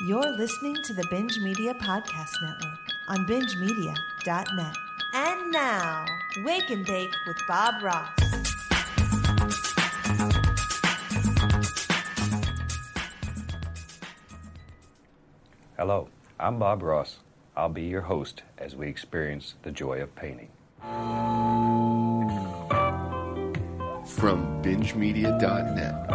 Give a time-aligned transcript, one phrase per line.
[0.00, 4.76] You're listening to the Binge Media Podcast Network on bingemedia.net.
[5.12, 6.06] And now,
[6.44, 8.08] Wake and Bake with Bob Ross.
[15.76, 16.08] Hello,
[16.38, 17.16] I'm Bob Ross.
[17.56, 20.50] I'll be your host as we experience the joy of painting.
[24.06, 26.06] From BingeMedia.net,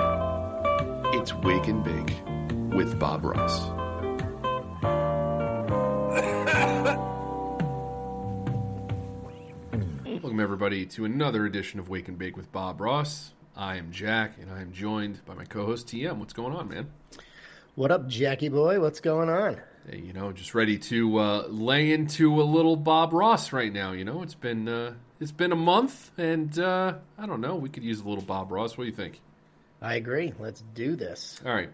[1.15, 2.32] it's Wake and Bake
[2.75, 3.69] with Bob Ross.
[10.05, 13.33] Welcome, everybody, to another edition of Wake and Bake with Bob Ross.
[13.55, 16.17] I am Jack, and I am joined by my co host, TM.
[16.17, 16.89] What's going on, man?
[17.75, 18.79] What up, Jackie boy?
[18.79, 19.61] What's going on?
[19.87, 23.91] Hey, you know, just ready to uh, lay into a little Bob Ross right now.
[23.91, 27.55] You know, it's been uh, it's been a month, and uh, I don't know.
[27.55, 28.77] We could use a little Bob Ross.
[28.77, 29.21] What do you think?
[29.83, 30.33] I agree.
[30.39, 31.41] Let's do this.
[31.45, 31.69] All right.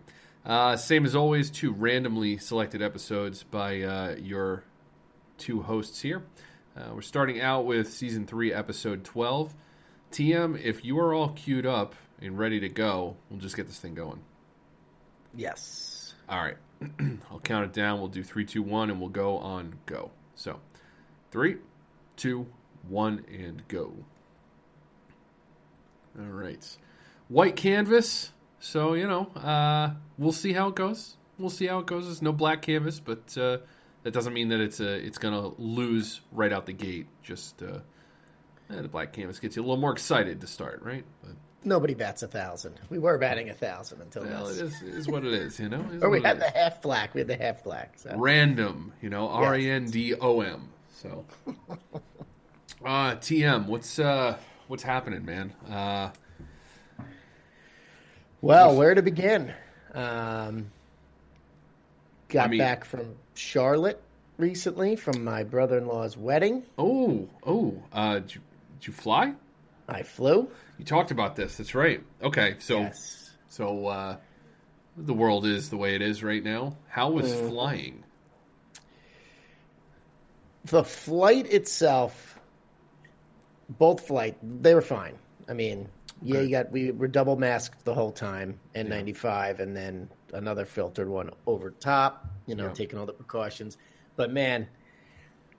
[0.45, 4.64] Uh, same as always, two randomly selected episodes by uh, your
[5.38, 6.23] two hosts here.
[6.77, 9.53] Uh, we're starting out with season three, episode 12.
[10.11, 13.80] TM, if you are all queued up and ready to go, we'll just get this
[13.80, 14.19] thing going.
[15.36, 16.16] Yes.
[16.27, 16.58] All right.
[17.31, 17.99] I'll count it down.
[17.99, 20.11] We'll do three, two, one, and we'll go on go.
[20.36, 20.59] So,
[21.31, 21.58] three,
[22.16, 22.47] two,
[22.88, 23.94] one, and go.
[26.17, 26.66] All right.
[27.27, 28.31] White canvas.
[28.59, 31.15] So, you know, uh, we'll see how it goes.
[31.38, 32.05] We'll see how it goes.
[32.05, 33.59] There's no black canvas, but uh,
[34.03, 37.07] that doesn't mean that it's a, it's going to lose right out the gate.
[37.23, 37.80] Just uh,
[38.69, 41.05] eh, the black canvas gets you a little more excited to start, right?
[41.23, 41.31] But,
[41.63, 42.80] Nobody bats a thousand.
[42.89, 44.59] We were batting a thousand until well, this.
[44.59, 45.85] is, is what it is, you know?
[45.91, 46.43] It is Or we it had is.
[46.43, 47.13] the half black.
[47.13, 47.93] We had the half black.
[47.97, 48.15] So.
[48.15, 50.69] random, you know, R A N D O M.
[50.93, 51.25] So,
[52.85, 54.37] uh, TM, what's uh,
[54.67, 55.53] what's happening, man?
[55.69, 56.11] Uh,
[58.42, 59.54] Well, where to begin?
[59.94, 60.72] Um,
[62.30, 64.02] got I mean- back from Charlotte
[64.38, 66.64] recently from my brother-in-law's wedding.
[66.78, 68.42] oh, oh, uh, did you,
[68.80, 69.33] did you fly?
[69.88, 70.49] I flew.
[70.78, 71.58] You talked about this.
[71.58, 72.02] That's right.
[72.22, 73.32] Okay, so Yes.
[73.49, 74.16] so uh,
[74.95, 76.78] the world is the way it is right now.
[76.88, 77.49] How was Mm-hmm.
[77.49, 78.04] flying?
[80.66, 82.38] The flight itself,
[83.67, 85.17] both flight, they were fine.
[85.48, 85.89] I mean,
[86.21, 86.43] yeah, Okay.
[86.45, 91.31] you got we were double masked the whole time, N95, and then another filtered one
[91.45, 92.25] over top.
[92.45, 92.73] You know, Yeah.
[92.73, 93.77] taking all the precautions.
[94.15, 94.67] But man,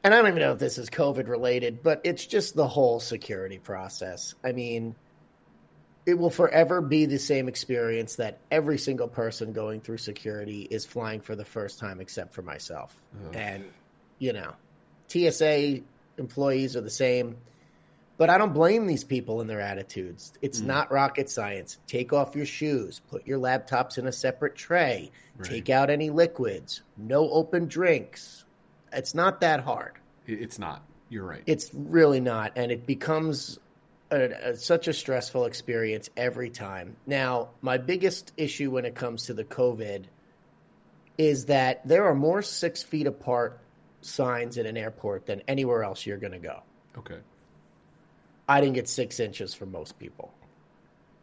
[0.02, 3.00] and I don't even know if this is COVID related, but it's just the whole
[3.00, 4.34] security process.
[4.44, 4.96] I mean,
[6.06, 10.84] it will forever be the same experience that every single person going through security is
[10.86, 12.94] flying for the first time, except for myself.
[13.34, 13.64] And
[14.18, 14.52] you know,
[15.08, 15.80] TSA
[16.18, 17.36] employees are the same.
[18.20, 20.34] But I don't blame these people and their attitudes.
[20.42, 20.66] It's mm.
[20.66, 21.78] not rocket science.
[21.86, 25.10] Take off your shoes, put your laptops in a separate tray,
[25.42, 28.44] take out any liquids, no open drinks.
[28.92, 29.94] It's not that hard.
[30.26, 30.84] It's not.
[31.08, 31.42] You're right.
[31.46, 33.58] It's really not, and it becomes
[34.10, 36.96] a, a, such a stressful experience every time.
[37.06, 40.04] Now, my biggest issue when it comes to the COVID
[41.16, 43.62] is that there are more six feet apart
[44.02, 46.60] signs in an airport than anywhere else you're going to go.
[46.98, 47.16] okay.
[48.50, 50.32] I didn't get six inches for most people,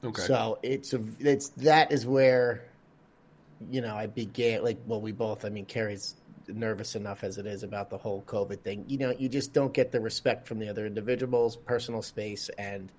[0.03, 0.21] Okay.
[0.21, 2.63] so it's a, it's that is where,
[3.69, 5.45] you know, I began like well, we both.
[5.45, 6.16] I mean, Carrie's
[6.47, 8.85] nervous enough as it is about the whole COVID thing.
[8.87, 12.91] You know, you just don't get the respect from the other individuals, personal space, and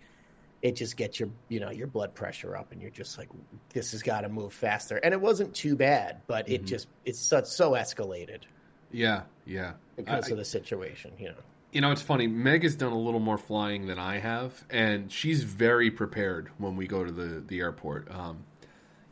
[0.61, 3.29] it just gets your you know your blood pressure up, and you're just like,
[3.73, 4.97] this has got to move faster.
[4.97, 6.67] And it wasn't too bad, but it mm-hmm.
[6.67, 8.43] just it's such so escalated
[8.91, 9.23] yeah.
[9.47, 9.73] Yeah.
[9.97, 11.13] because I- of the situation.
[11.19, 11.35] You know,
[11.73, 12.27] You know, it's funny.
[12.27, 16.77] Meg has done a little more flying than I have, and she's very prepared when
[16.77, 18.11] we go to the the airport.
[18.11, 18.45] Um,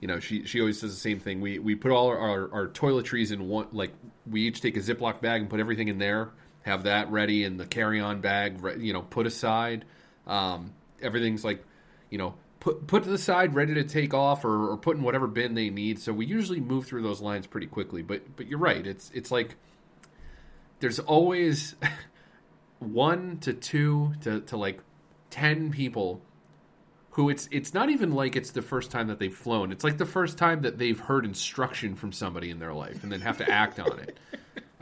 [0.01, 1.41] you know, she she always does the same thing.
[1.41, 3.69] We we put all our, our, our toiletries in one.
[3.73, 3.93] Like
[4.31, 6.31] we each take a Ziploc bag and put everything in there.
[6.63, 9.85] Have that ready, and the carry on bag, you know, put aside.
[10.27, 11.65] Um, everything's like,
[12.11, 15.03] you know, put put to the side, ready to take off, or, or put in
[15.03, 16.01] whatever bin they need.
[16.01, 18.03] So we usually move through those lines pretty quickly.
[18.03, 18.87] But but you're right.
[18.87, 19.57] It's it's like
[20.81, 21.75] there's always
[22.79, 24.81] one to two to, to like
[25.31, 26.21] 10 people
[27.11, 29.73] who it's it's not even like it's the first time that they've flown.
[29.73, 33.11] It's like the first time that they've heard instruction from somebody in their life and
[33.11, 34.19] then have to act on it.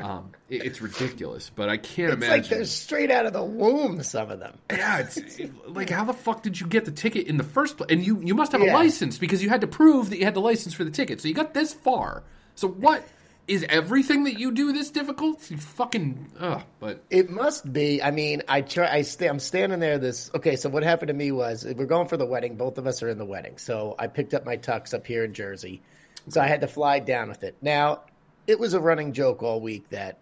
[0.00, 3.44] Um, it- it's ridiculous but i can't imagine it's like they're straight out of the
[3.44, 4.02] womb.
[4.02, 4.58] Some of them.
[4.68, 5.20] yeah it's
[5.68, 8.20] like how the fuck did you get the ticket in the first place and you
[8.20, 10.74] you must have a license because you had to prove that you had the license
[10.74, 11.20] for the ticket.
[11.20, 12.24] So you got this far.
[12.56, 13.06] So what
[13.46, 18.02] is everything that you do this difficult you fucking ugh but It must be.
[18.02, 18.88] I mean, I try.
[18.90, 19.26] I stay.
[19.26, 19.98] I'm standing there.
[19.98, 20.56] This okay.
[20.56, 22.56] So what happened to me was we're going for the wedding.
[22.56, 23.58] Both of us are in the wedding.
[23.58, 25.82] So I picked up my tux up here in Jersey.
[26.28, 27.56] So I had to fly down with it.
[27.60, 28.02] Now
[28.46, 30.18] it was a running joke all week that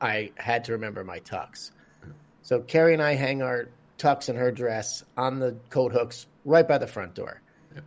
[0.00, 1.70] I had to remember my tux.
[2.42, 3.68] So Carrie and I hang our
[3.98, 7.40] tux and her dress on the coat hooks right by the front door.
[7.74, 7.84] Yep.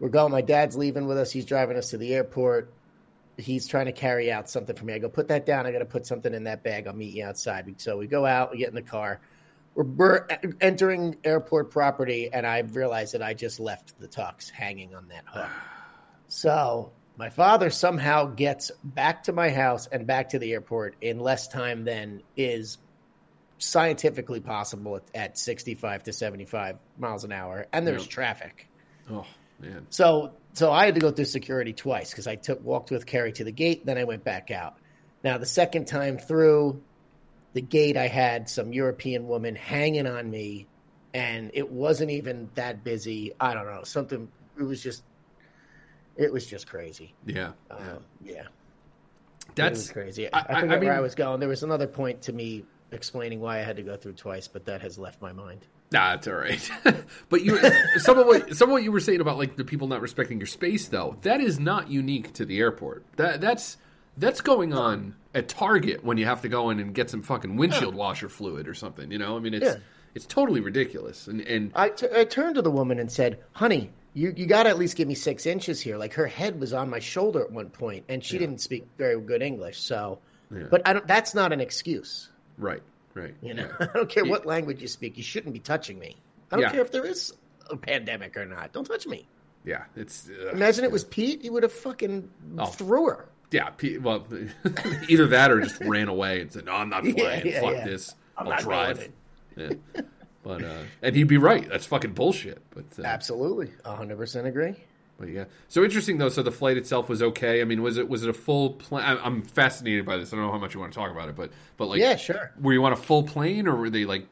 [0.00, 0.32] We're going.
[0.32, 1.32] My dad's leaving with us.
[1.32, 2.72] He's driving us to the airport.
[3.36, 4.92] He's trying to carry out something for me.
[4.94, 5.66] I go, put that down.
[5.66, 6.86] I got to put something in that bag.
[6.86, 7.72] I'll meet you outside.
[7.80, 8.52] So we go out.
[8.52, 9.20] We get in the car.
[9.74, 10.26] We're, we're
[10.60, 15.24] entering airport property, and I realize that I just left the tux hanging on that
[15.26, 15.48] hook.
[16.26, 21.20] So my father somehow gets back to my house and back to the airport in
[21.20, 22.78] less time than is
[23.58, 28.10] scientifically possible at, at 65 to 75 miles an hour and there's Yeah.
[28.10, 28.68] traffic
[29.10, 29.26] Oh
[29.60, 29.86] man.
[29.90, 33.32] so so i had to go through security twice because i took walked with carrie
[33.32, 34.76] to the gate then i went back out
[35.22, 36.82] now the second time through
[37.52, 40.66] the gate i had some european woman hanging on me
[41.12, 44.28] and it wasn't even that busy i don't know something
[44.58, 45.04] it was just
[46.16, 47.52] it was just crazy Yeah.
[47.70, 47.80] um,
[48.22, 48.32] yeah.
[48.32, 50.32] yeah it was That's crazy.
[50.32, 51.38] I- I, I- I forget I mean- where I was going.
[51.38, 54.64] There was another point to me explaining why I had to go through twice, but
[54.64, 55.66] that has left my mind.
[55.92, 56.70] Nah, it's all right.
[57.28, 57.58] but you,
[57.98, 60.38] some of what some of what you were saying about like the people not respecting
[60.40, 63.04] your space, though, that is not unique to the airport.
[63.16, 63.76] That that's
[64.16, 67.56] that's going on at Target when you have to go in and get some fucking
[67.56, 69.10] windshield washer fluid or something.
[69.12, 69.76] You know, I mean, it's Yeah.
[70.14, 71.28] it's totally ridiculous.
[71.28, 74.64] And and I, t- I turned to the woman and said, "Honey, you you got
[74.64, 77.40] to at least give me six inches here." Like her head was on my shoulder
[77.42, 79.78] at one point, and she didn't speak very good English.
[79.80, 80.18] So,
[80.52, 80.64] Yeah.
[80.70, 81.06] but I don't.
[81.06, 82.30] That's not an excuse.
[82.58, 82.82] right,
[83.14, 83.70] right, You know.
[83.80, 84.30] I don't care Yeah.
[84.30, 85.16] what language you speak.
[85.16, 86.16] You shouldn't be touching me.
[86.50, 86.70] I don't Yeah.
[86.72, 87.32] care if there is
[87.70, 88.72] a pandemic or not.
[88.72, 89.26] Don't touch me.
[89.64, 91.40] yeah, it's uh, Imagine it was Pete.
[91.42, 92.28] He would have fucking
[92.58, 92.66] Oh.
[92.66, 93.28] threw her.
[93.50, 93.70] yeah.
[93.70, 94.26] P- Well,
[95.08, 97.46] either that or just ran away and said, "No, I'm not flying.
[97.46, 98.14] yeah, Fuck this.
[98.36, 99.08] I'm I'll not drive."
[99.56, 99.70] Yeah.
[100.42, 101.66] But uh, and he'd be right.
[101.68, 102.60] That's fucking bullshit.
[102.74, 104.74] But uh, Absolutely, hundred percent agree.
[105.18, 106.28] But yeah, so interesting though.
[106.28, 107.60] So the flight itself was okay.
[107.60, 109.04] I mean, was it was it a full plane?
[109.04, 110.32] I'm fascinated by this.
[110.32, 112.16] I don't know how much you want to talk about it, but but like, Yeah,
[112.16, 112.52] sure.
[112.60, 114.26] Were you on a full plane, or were they like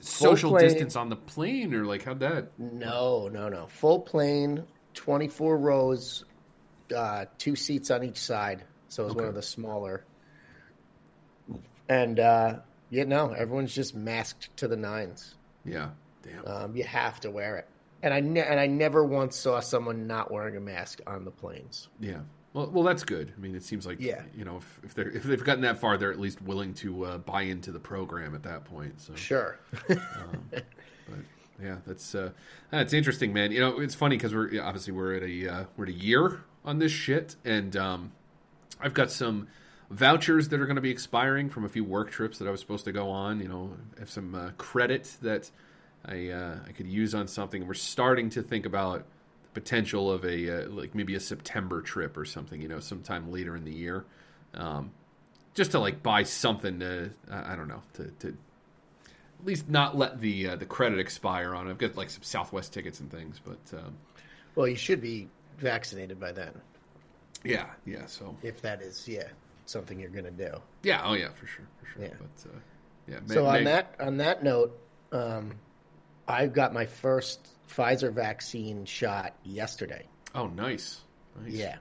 [0.00, 2.58] social distance on the plane, or like how'd that?
[2.58, 3.66] No, no, no.
[3.66, 4.64] Full plane,
[4.94, 6.24] 24 rows,
[6.96, 8.64] uh, two seats on each side.
[8.88, 10.04] So it was one of the smaller.
[11.88, 15.34] And, uh, yeah, no, everyone's just masked to the nines.
[15.64, 15.90] Yeah,
[16.22, 16.46] damn.
[16.46, 17.68] Um, you have to wear it.
[18.02, 21.30] And I, ne- and I never once saw someone not wearing a mask on the
[21.30, 21.88] planes.
[22.00, 22.20] yeah.
[22.54, 23.32] Well, well, that's good.
[23.36, 24.22] I mean, it seems like Yeah.
[24.34, 27.04] you know if, if they're if they've gotten that far, they're at least willing to
[27.04, 29.00] uh, buy into the program at that point.
[29.00, 29.58] So Sure.
[30.50, 31.18] But
[31.62, 32.30] yeah, that's uh,
[32.70, 33.52] that's interesting, man.
[33.52, 36.42] You know, it's funny because we're obviously we're at a uh, we're at a year
[36.64, 38.12] on this shit, and um,
[38.80, 39.48] I've got some
[39.90, 42.60] vouchers that are going to be expiring from a few work trips that I was
[42.60, 43.40] supposed to go on.
[43.40, 45.50] You know, I have some uh, credit that
[46.04, 47.66] I uh, I could use on something.
[47.66, 49.04] We're starting to think about
[49.42, 52.60] the potential of a uh, like maybe a September trip or something.
[52.60, 54.04] You know, sometime later in the year.
[54.54, 54.92] Um,
[55.54, 59.96] just to like buy something to I I don't know to, to at least not
[59.96, 61.70] let the uh, the credit expire on it.
[61.70, 63.96] I've got like some Southwest tickets and things, but um,
[64.54, 65.28] well, you should be
[65.58, 66.52] vaccinated by then,
[67.44, 68.06] yeah, yeah.
[68.06, 69.24] So if that is, yeah,
[69.66, 70.52] something you're going to do.
[70.82, 72.02] yeah, oh yeah, for sure, for sure.
[72.04, 72.14] Yeah.
[72.18, 72.58] But uh,
[73.08, 74.78] yeah, So on May- that on that note,
[75.12, 75.52] um,
[76.28, 80.06] I got my first Pfizer vaccine shot yesterday.
[80.34, 81.00] oh nice,
[81.42, 81.76] nice, Yeah,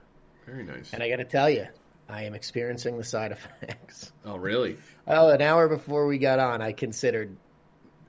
[0.46, 0.94] very nice.
[0.94, 1.68] and I got to tell you,
[2.10, 4.12] I am experiencing the side effects.
[4.26, 4.78] oh really?
[5.08, 7.36] Oh, an hour before we got on, I considered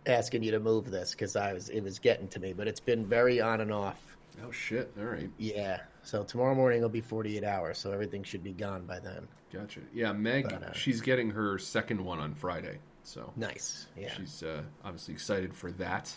[0.06, 2.80] asking you to move this because I was it was getting to me, but it's
[2.80, 4.00] been very on and off.
[4.46, 4.92] Oh shit!
[4.98, 5.80] All right, Yeah.
[6.04, 9.26] So tomorrow morning will be 48 hours, so everything should be gone by then.
[9.52, 9.80] gotcha.
[9.92, 13.88] Yeah, Meg, But, uh, she's getting her second one on Friday, so Nice.
[13.96, 14.12] Yeah.
[14.16, 16.16] she's uh, obviously excited for that.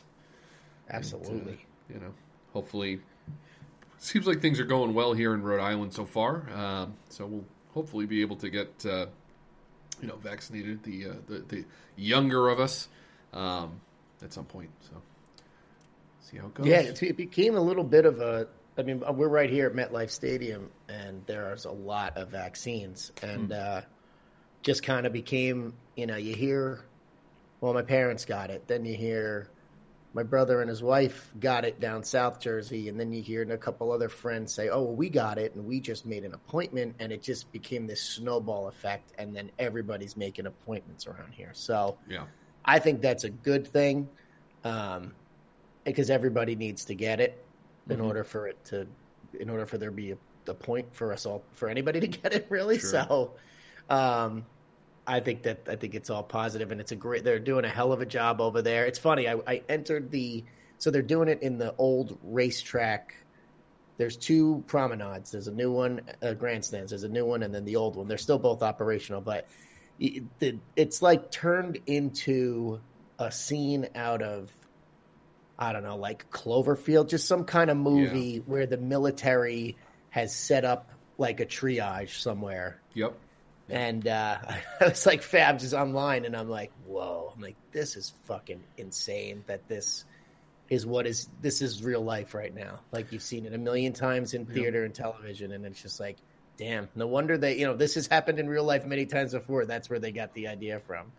[0.92, 1.66] Absolutely.
[1.90, 2.14] you know,
[2.54, 3.00] hopefully,
[3.98, 6.50] seems like things are going well here in Rhode Island so far.
[6.52, 9.08] Um, so we'll hopefully be able to get, uh,
[10.02, 12.88] you know, vaccinated the, uh, the the younger of us
[13.34, 13.80] um,
[14.22, 14.70] at some point.
[14.82, 15.02] So
[16.22, 16.66] see how it goes.
[16.66, 18.48] Yeah, it, it became a little bit of a.
[18.78, 23.52] I mean, we're right here at MetLife Stadium, and there's a lot of vaccines, and
[23.52, 23.82] uh,
[24.64, 26.86] just kind of became, you know, you hear,
[27.60, 29.50] well, my parents got it, then you hear,
[30.14, 33.58] my brother and his wife got it down South Jersey, and then you hear a
[33.58, 36.96] couple other friends say, oh, well, we got it, and we just made an appointment,
[37.00, 41.52] and it just became this snowball effect, and then everybody's making appointments around here.
[41.54, 42.26] So yeah,
[42.66, 44.10] I think that's a good thing,
[44.64, 45.14] um,
[45.86, 47.44] because everybody needs to get it
[47.90, 48.06] in Mhm.
[48.06, 48.88] order for it to,
[49.40, 52.08] in order for there to be a, a point for us all, for anybody to
[52.08, 52.80] get it, really.
[52.80, 52.90] Sure.
[52.90, 53.32] So,
[53.90, 54.46] um,
[55.08, 57.24] I think that I think it's all positive, and it's a great.
[57.24, 58.86] They're doing a hell of a job over there.
[58.86, 59.28] It's funny.
[59.28, 60.44] I, I entered the
[60.78, 63.16] so they're doing it in the old racetrack.
[63.98, 65.32] there's two promenades.
[65.32, 66.90] There's a new one, uh, grandstands.
[66.92, 68.08] There's a new one, and then the old one.
[68.08, 69.48] They're still both operational, but
[70.00, 72.80] it, it, it's like turned into
[73.20, 74.50] a scene out of
[75.60, 78.40] I don't know, like Cloverfield, just some kind of movie Yeah.
[78.48, 79.78] where the military
[80.10, 80.90] has set up
[81.20, 82.82] like a triage somewhere.
[82.96, 83.16] Yep.
[83.70, 84.38] And uh,
[84.82, 87.32] I was like, Fab is online, and I'm like, whoa!
[87.36, 89.44] I'm like, this is fucking insane.
[89.48, 90.06] That this
[90.70, 92.80] is what is this is real life right now.
[92.92, 96.18] Like you've seen it a million times in theater and television, and it's just like,
[96.58, 96.88] damn.
[96.96, 99.66] No wonder they, you know, this has happened in real life many times before.
[99.66, 101.12] That's where they got the idea from.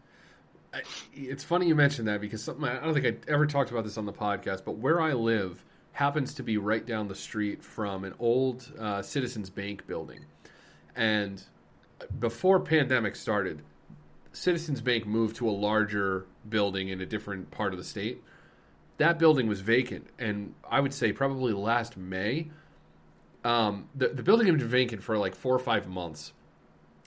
[0.73, 0.83] I,
[1.13, 3.99] it's funny you mentioned that because something I don't think I ever talked about this
[3.99, 8.05] on the podcast, but where I live happens to be right down the street from
[8.05, 10.25] an old uh, Citizens Bank building,
[10.97, 11.43] and
[12.19, 13.63] before pandemic started,
[14.33, 18.23] Citizens Bank moved to a larger building in a different part of the state.
[18.99, 22.51] That building was vacant, and I would say probably last May,
[23.45, 26.33] um, the the building had been vacant for like four or five months.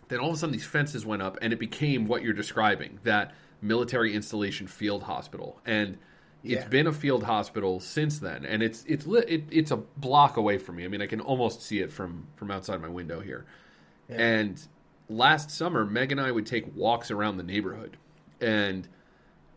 [0.07, 2.99] Then all of a sudden these fences went up and it became what you're describing
[3.03, 5.59] that military installation field hospital.
[5.65, 5.97] And
[6.43, 6.67] it's Yeah.
[6.67, 10.59] been a field hospital since then and it's it's lit, it, it's a block away
[10.59, 10.85] from me.
[10.85, 13.45] I mean i can almost see it from from outside my window here.
[14.09, 14.61] And
[15.09, 17.97] last summer meg and i would take walks around the neighborhood.
[18.41, 18.87] And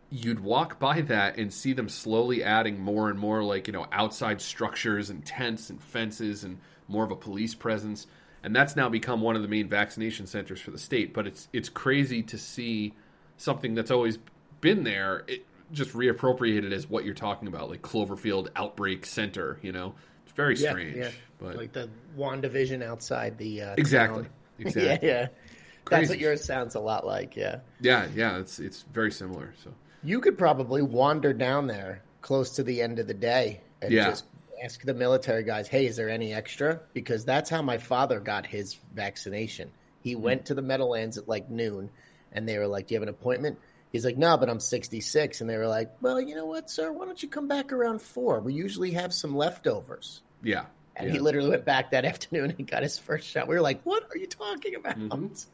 [0.09, 3.85] you'd walk by that and see them slowly adding more and more like you know
[3.91, 8.07] outside structures and tents and fences and more of a police presence.
[8.41, 11.13] And that's now become one of the main vaccination centers for the state.
[11.13, 12.93] But it's it's crazy to see
[13.37, 14.17] something that's always
[14.61, 19.71] been there it just reappropriated as what you're talking about like cloverfield outbreak center you
[19.71, 19.93] know?
[20.25, 21.11] It's very Yeah, strange yeah.
[21.39, 24.23] but like the Wandavision outside the uh, exactly.
[24.23, 24.31] town.
[24.59, 25.27] Exactly yeah, yeah.
[25.85, 26.01] Crazy.
[26.01, 27.35] That's what yours sounds a lot like.
[27.35, 29.73] Yeah, yeah yeah it's it's very similar so
[30.03, 34.05] you could probably wander down there close to the end of the day and Yeah.
[34.05, 34.25] just
[34.63, 38.45] ask the military guys, "Hey, is there any extra?" Because that's how my father got
[38.45, 39.71] his vaccination.
[40.01, 40.21] He Hmm.
[40.21, 41.89] went to the Meadowlands at like noon,
[42.33, 43.57] and they were like, "Do you have an appointment?"
[43.91, 46.91] He's like, "No, but I'm 66," and they were like, "Well, you know what, sir?
[46.91, 48.39] Why don't you come back around four?
[48.41, 50.65] We usually have some leftovers." yeah
[50.99, 51.13] And yeah.
[51.13, 53.47] he literally went back that afternoon and got his first shot.
[53.47, 55.45] We were like, "What are you talking about?" Mhm.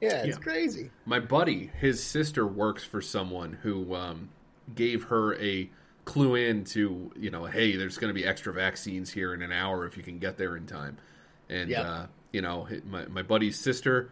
[0.00, 0.42] Yeah, it's Yeah.
[0.42, 0.90] crazy.
[1.06, 4.28] my buddy, his sister works for someone who um,
[4.74, 5.70] gave her a
[6.04, 9.52] clue in to, you know, hey, there's going to be extra vaccines here in an
[9.52, 10.98] hour if you can get there in time.
[11.48, 11.86] And, Yep.
[11.86, 14.10] uh, you know, my, my buddy's sister,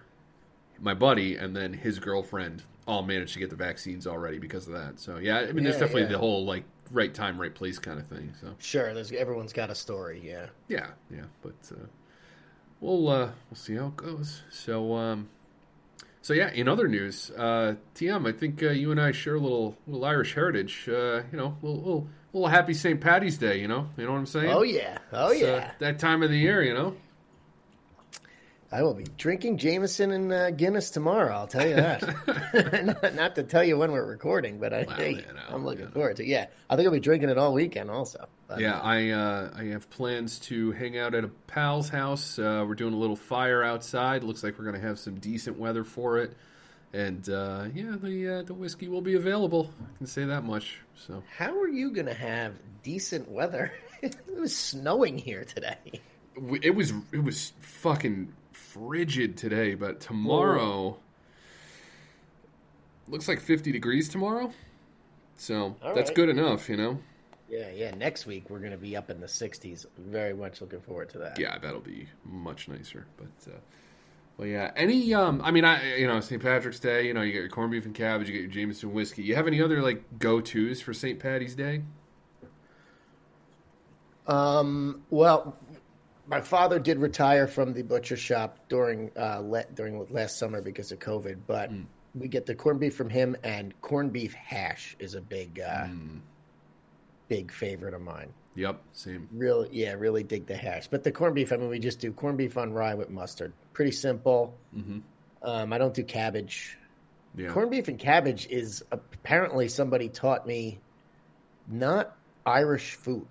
[0.80, 4.74] my buddy, and then his girlfriend all managed to get the vaccines already because of
[4.74, 5.00] that.
[5.00, 6.08] So, yeah, I mean, there's definitely yeah.
[6.08, 8.34] the whole, like, right time, right place kind of thing.
[8.40, 10.20] So, Sure, there's everyone's got a story.
[10.24, 10.46] Yeah.
[10.68, 11.86] yeah, yeah, but uh,
[12.80, 14.42] we'll uh, we'll see how it goes.
[14.50, 15.28] So, um,
[16.22, 16.50] so yeah.
[16.52, 20.04] In other news, uh, TM, I think uh, you and I share a little little
[20.04, 20.88] Irish heritage.
[20.88, 23.00] Uh, you know, little, little little happy St.
[23.00, 23.60] Patty's Day.
[23.60, 24.50] You know, you know what I'm saying?
[24.50, 24.98] Oh yeah.
[25.12, 25.70] Oh It's, uh, yeah.
[25.80, 26.62] that time of the year.
[26.62, 26.96] You know.
[28.74, 31.32] I will be drinking Jameson and uh, Guinness tomorrow.
[31.32, 32.02] I'll tell you that.
[33.02, 35.86] not, not to tell you when we're recording, but I, Well, hey, know, I'm looking
[35.92, 36.24] forward to.
[36.24, 36.26] it.
[36.26, 37.88] Yeah, I think I'll be drinking it all weekend.
[37.88, 38.26] Also.
[38.48, 42.36] But, Yeah, I uh, I have plans to hang out at a pal's house.
[42.36, 44.24] Uh, we're doing a little fire outside.
[44.24, 46.36] Looks like we're going to have some decent weather for it,
[46.92, 49.70] and uh, yeah, the uh, the whiskey will be available.
[49.80, 50.80] I can say that much.
[50.96, 53.72] So How are you going to have decent weather?
[54.02, 56.00] it was snowing here today.
[56.60, 58.32] It was it was fucking
[58.74, 60.98] frigid today, but tomorrow
[63.08, 64.52] looks like 50 degrees tomorrow.
[65.36, 66.16] So All that's right.
[66.16, 66.98] good enough, you know.
[67.48, 67.94] Yeah, yeah.
[67.94, 69.86] Next week we're going to be up in the 60s.
[69.98, 71.38] Very much looking forward to that.
[71.38, 73.06] Yeah, that'll be much nicer.
[73.16, 73.58] But uh,
[74.38, 74.72] well, yeah.
[74.74, 76.42] Any um, I mean, I you know St.
[76.42, 77.06] Patrick's Day.
[77.06, 78.28] You know, you get your corned beef and cabbage.
[78.28, 79.22] You get your Jameson whiskey.
[79.22, 81.18] You have any other like go tos for St.
[81.20, 81.82] Patty's Day?
[84.26, 85.56] Um, well,
[86.26, 90.92] my father did retire from the butcher shop during uh, le- during last summer because
[90.92, 91.70] of COVID, but
[92.14, 95.86] we get the corned beef from him, and corned beef hash is a big, uh,
[97.28, 98.32] big favorite of mine.
[98.56, 99.28] Yep, same.
[99.32, 100.86] Real, yeah, really dig the hash.
[100.86, 103.52] But the corned beef, I mean, we just do corned beef on rye with mustard.
[103.72, 104.54] Pretty simple.
[105.42, 106.78] Um, I don't do cabbage.
[107.36, 110.78] Yeah, Corned beef and cabbage is apparently somebody taught me
[111.66, 112.16] not
[112.46, 113.26] Irish food.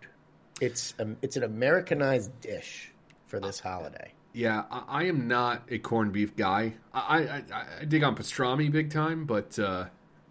[0.63, 2.93] It's um, it's an Americanized dish
[3.27, 4.13] for this holiday.
[4.32, 6.75] Yeah, I, I am not a corned beef guy.
[6.93, 7.43] I, I,
[7.82, 9.88] I, dig on pastrami big time, but uh,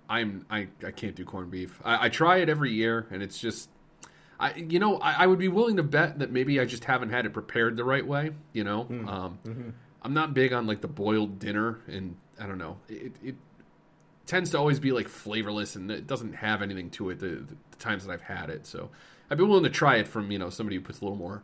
[0.08, 1.78] I'm I, I can't do corned beef.
[1.84, 3.68] I, I try it every year, and it's just,
[4.40, 7.10] I you know I, I would be willing to bet that maybe I just haven't
[7.10, 8.30] had it prepared the right way.
[8.54, 12.78] You know, um, I'm not big on like the boiled dinner, and I don't know
[12.88, 13.12] it.
[13.22, 13.34] it
[14.24, 17.56] tends to always be like flavorless and it doesn't have anything to it the, the
[17.78, 18.66] times that I've had it.
[18.66, 18.88] So
[19.32, 21.42] I've been willing to try it from you know somebody who puts a little more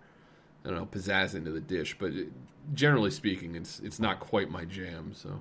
[0.64, 1.96] I don't know pizzazz into the dish.
[1.98, 2.28] But it,
[2.74, 5.12] generally speaking, it's it's not quite my jam.
[5.14, 5.40] So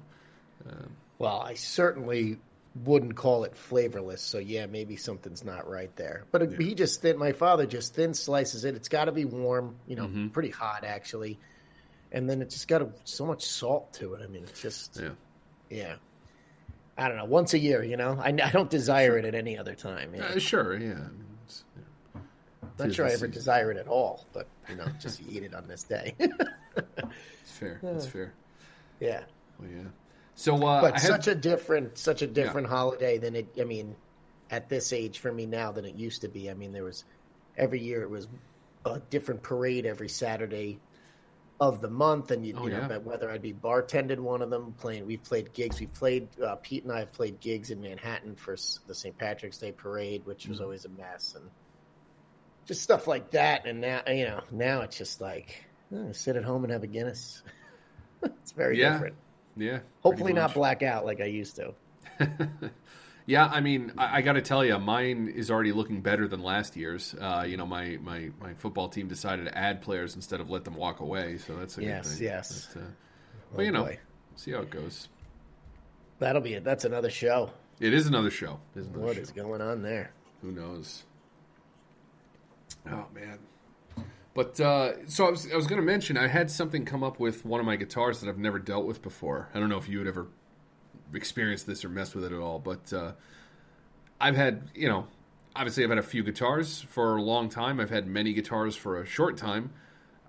[1.19, 2.39] Well, I certainly
[2.85, 4.21] wouldn't call it flavorless.
[4.21, 6.23] So yeah, maybe something's not right there.
[6.31, 7.17] But it, he just thin.
[7.17, 8.75] My father just thin slices it.
[8.75, 9.75] It's got to be warm.
[9.87, 10.27] You know, Mm-hmm.
[10.29, 11.37] pretty hot actually.
[12.13, 14.21] And then it just got a, so much salt to it.
[14.23, 15.09] I mean, it's just yeah.
[15.69, 15.95] yeah.
[16.97, 17.25] I don't know.
[17.25, 18.17] Once a year, you know.
[18.19, 20.15] I, I don't desire it at any other time.
[20.15, 20.23] Yeah.
[20.23, 20.87] Uh, sure, yeah.
[20.89, 21.07] It's, yeah.
[22.79, 25.67] Not sure I ever desire it at all, but you know, just eat it on
[25.67, 26.15] this day.
[26.19, 27.79] It's fair.
[27.83, 28.33] It's fair.
[28.99, 29.23] yeah.
[29.59, 29.83] Well, yeah.
[30.35, 33.63] So, uh, but I had, such a different such a different holiday than it i
[33.63, 33.95] mean
[34.51, 37.03] at this age for me now than it used to be i mean there was
[37.57, 38.27] every year it was
[38.85, 40.77] a different parade every saturday
[41.59, 42.97] of the month and you, Oh, you know yeah.
[42.97, 46.83] whether i'd be bartended one of them playing we've played gigs we've played uh, pete
[46.83, 48.55] and i have played gigs in manhattan for
[48.85, 50.51] the st patrick's day parade which Mm-hmm.
[50.51, 51.49] was always a mess and
[52.67, 55.63] just stuff like that and now you know now it's just like
[55.95, 57.41] oh, sit at home and have a guinness
[58.23, 58.93] it's very Yeah.
[58.93, 59.15] different
[59.55, 59.79] yeah.
[60.01, 61.73] hopefully not black out like i used to
[63.29, 66.41] Yeah, I mean, I, I got to tell you, mine is already looking better than
[66.41, 67.13] last year's.
[67.13, 70.63] Uh, you know, my, my, my football team decided to add players instead of let
[70.63, 72.27] them walk away, so that's a Yes, good thing.
[72.27, 72.69] yes.
[72.73, 72.85] But, uh,
[73.53, 73.99] but you know, boy.
[74.37, 75.09] see how it goes.
[76.19, 76.63] That'll be it.
[76.63, 77.51] That's another show.
[77.81, 78.61] It is another show.
[78.77, 79.21] It is another What show.
[79.23, 80.11] is going on there?
[80.41, 81.03] Who knows?
[82.89, 83.39] Oh man.
[84.33, 87.19] But uh, so I was I was going to mention I had something come up
[87.19, 89.49] with one of my guitars that I've never dealt with before.
[89.53, 90.27] I don't know if you had ever
[91.13, 93.13] experienced this or messed with it at all, but uh,
[94.21, 95.07] I've had you know
[95.55, 97.79] obviously I've had a few guitars for a long time.
[97.79, 99.71] I've had many guitars for a short time.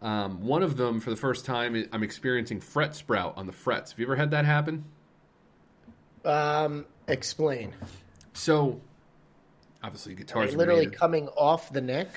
[0.00, 3.90] Um, one of them, for the first time, I'm experiencing fret sprout on the frets.
[3.92, 4.84] Have you ever had that happen?
[6.24, 7.74] Um, explain.
[8.32, 8.80] So,
[9.82, 12.08] obviously, guitars are literally made- coming off the neck.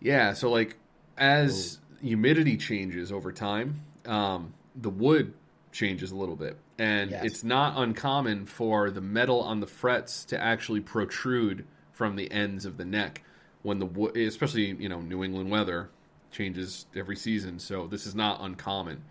[0.00, 0.76] Yeah, so like
[1.16, 5.32] as humidity changes over time, um, the wood
[5.72, 7.24] changes a little bit, and Yes.
[7.24, 12.66] it's not uncommon for the metal on the frets to actually protrude from the ends
[12.66, 13.22] of the neck
[13.62, 15.88] when the wood, especially you know New England weather
[16.30, 19.02] changes every season, so this is not uncommon.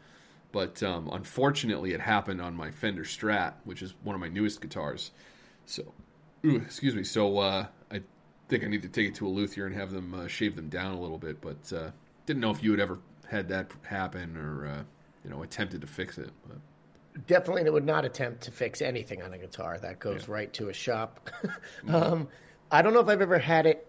[0.52, 4.62] But um, unfortunately, it happened on my Fender Strat, which is one of my newest
[4.62, 5.12] guitars.
[5.66, 5.94] So,
[6.46, 7.04] ooh, excuse me.
[7.04, 8.02] So uh, I
[8.50, 10.70] think I need to take it to a luthier and have them uh, shave them
[10.70, 11.42] down a little bit.
[11.42, 11.92] But uh,
[12.26, 14.84] didn't know if you had ever had that happen or uh,
[15.24, 16.30] you know attempted to fix it.
[16.48, 16.58] But
[17.28, 19.78] Definitely would not attempt to fix anything on a guitar.
[19.80, 21.30] That goes right to a shop.
[21.88, 22.28] um,
[22.70, 23.88] I don't know if I've ever had it.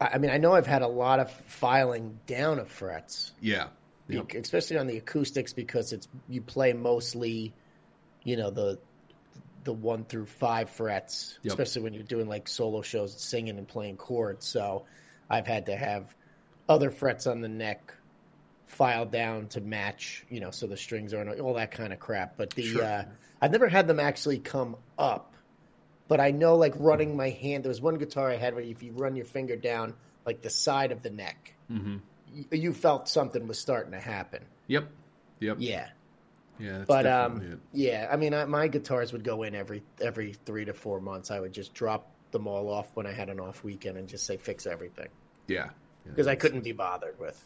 [0.00, 3.68] I I mean, I know I've had a lot of filing down of frets, yeah,
[4.08, 4.34] Yep.
[4.34, 7.54] especially on the acoustics because it's you play mostly,
[8.24, 8.78] you know the
[9.68, 11.50] the one through five frets, Yep.
[11.52, 14.46] especially when you're doing like solo shows, singing and playing chords.
[14.46, 14.86] So
[15.28, 16.14] I've had to have
[16.70, 17.94] other frets on the neck
[18.66, 22.38] filed down to match, you know, so the strings are all that kind of crap.
[22.38, 22.82] But the Sure.
[22.82, 23.04] uh,
[23.42, 25.34] I've never had them actually come up.
[26.08, 27.64] But I know, like running my hand.
[27.64, 29.92] There was one guitar I had where if you run your finger down
[30.24, 32.00] like the side of the neck, Mhm.
[32.32, 34.46] you, you felt something was starting to happen.
[34.66, 34.88] yep,
[35.40, 35.88] yep, Yeah,
[36.58, 36.78] yeah.
[36.78, 38.08] That's but um, yeah.
[38.10, 41.30] I mean, I, my guitars would go in every every three to four months.
[41.30, 44.26] I would just drop them all off when I had an off weekend and just
[44.26, 45.08] say fix everything
[45.46, 45.70] yeah, yeah.
[46.04, 47.42] because I couldn't be bothered with.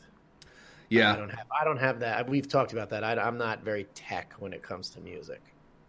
[0.89, 1.13] yeah.
[1.13, 2.29] I don't have I don't have that.
[2.29, 3.05] We've talked about that.
[3.05, 5.41] I, I'm not very tech when it comes to music.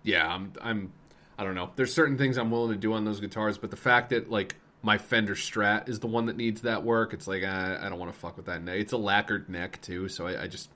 [0.04, 0.94] yeah, I'm, I'm,
[1.38, 1.72] I don't know.
[1.76, 4.56] There's certain things I'm willing to do on those guitars, but the fact that like
[4.84, 7.98] my Fender Strat is the one that needs that work, it's like I, I don't
[8.00, 8.78] want to fuck with that neck.
[8.80, 10.70] It's a lacquered neck too, so I, I just,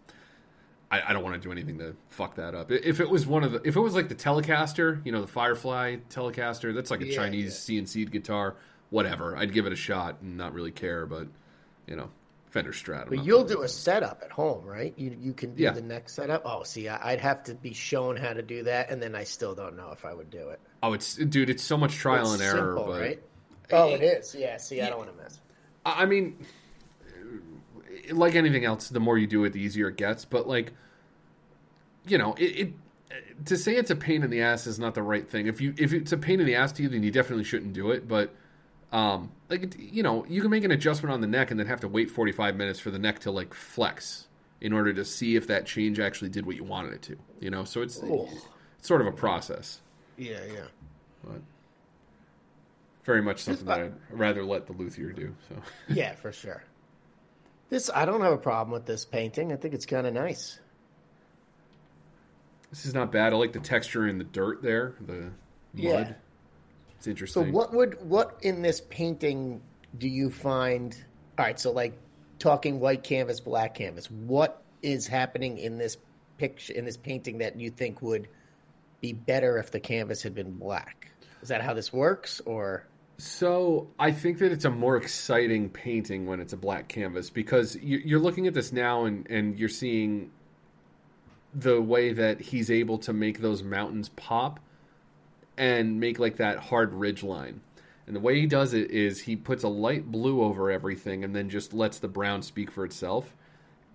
[0.90, 2.72] I, I don't want to do anything to fuck that up.
[2.72, 5.28] If it was one of the, if it was like the Telecaster, you know, the
[5.28, 8.56] Firefly Telecaster, that's like a Yeah, Chinese CNC guitar,
[8.90, 9.36] whatever.
[9.36, 11.28] I'd give it a shot and not really care, but
[11.88, 12.10] you know,
[12.52, 13.10] Fender Strat.
[13.10, 14.94] But you'll do a setup at home, right?
[14.98, 15.72] You you can do Yeah.
[15.72, 16.44] the next setup.
[16.46, 19.26] Oh, see, I, I'd have to be shown how to do that, and then I
[19.26, 20.60] still don't know if I would do it.
[20.82, 23.22] Oh, it's dude, it's so much trial It's and error, simple, but right?
[23.74, 24.34] Oh, it is.
[24.34, 24.56] Yeah.
[24.58, 25.38] See, I don't want to mess.
[25.86, 26.46] I I mean,
[28.12, 30.26] like anything else, the more you do it, the easier it gets.
[30.26, 30.74] But like,
[32.08, 32.74] you know, it, it
[33.46, 35.48] to say it's a pain in the ass is not the right thing.
[35.48, 37.74] If you if it's a pain in the ass to you, then you definitely shouldn't
[37.74, 38.08] do it.
[38.08, 38.34] But
[38.92, 41.82] um, like you know, you can make an adjustment on the neck and then have
[41.82, 44.28] to wait forty five minutes for the neck to like flex
[44.60, 47.16] in order to see if that change actually did what you wanted it to.
[47.40, 48.28] You know, so it's, Oh.
[48.80, 49.82] it's sort of a process.
[50.18, 50.64] Yeah, yeah.
[51.24, 51.42] But
[53.04, 55.36] very much something that I'd rather let the luthier do.
[55.48, 55.56] So.
[55.90, 56.64] Yeah, for sure.
[57.70, 59.52] This I don't have a problem with this painting.
[59.52, 60.60] I think it's kind of nice.
[62.70, 63.34] This is not bad.
[63.34, 65.34] I like the texture in the dirt there, the mud.
[65.74, 66.14] Yeah.
[66.98, 67.46] It's interesting.
[67.46, 69.62] So what would what in this painting
[69.98, 70.96] do you find?
[71.38, 71.98] All right, so like
[72.40, 74.10] talking white canvas, black canvas.
[74.10, 75.98] What is happening in this
[76.38, 78.28] picture in this painting that you think would
[79.02, 81.12] be better if the canvas had been black?
[81.42, 82.88] Is that how this works, or
[83.20, 87.76] So I think that it's a more exciting painting when it's a black canvas because
[87.78, 90.30] you- you're looking at this now and, and you're seeing
[91.52, 94.60] the way that he's able to make those mountains pop
[95.58, 97.62] and make like that hard ridge line.
[98.06, 101.36] And the way he does it is he puts a light blue over everything and
[101.36, 103.36] then just lets the brown speak for itself.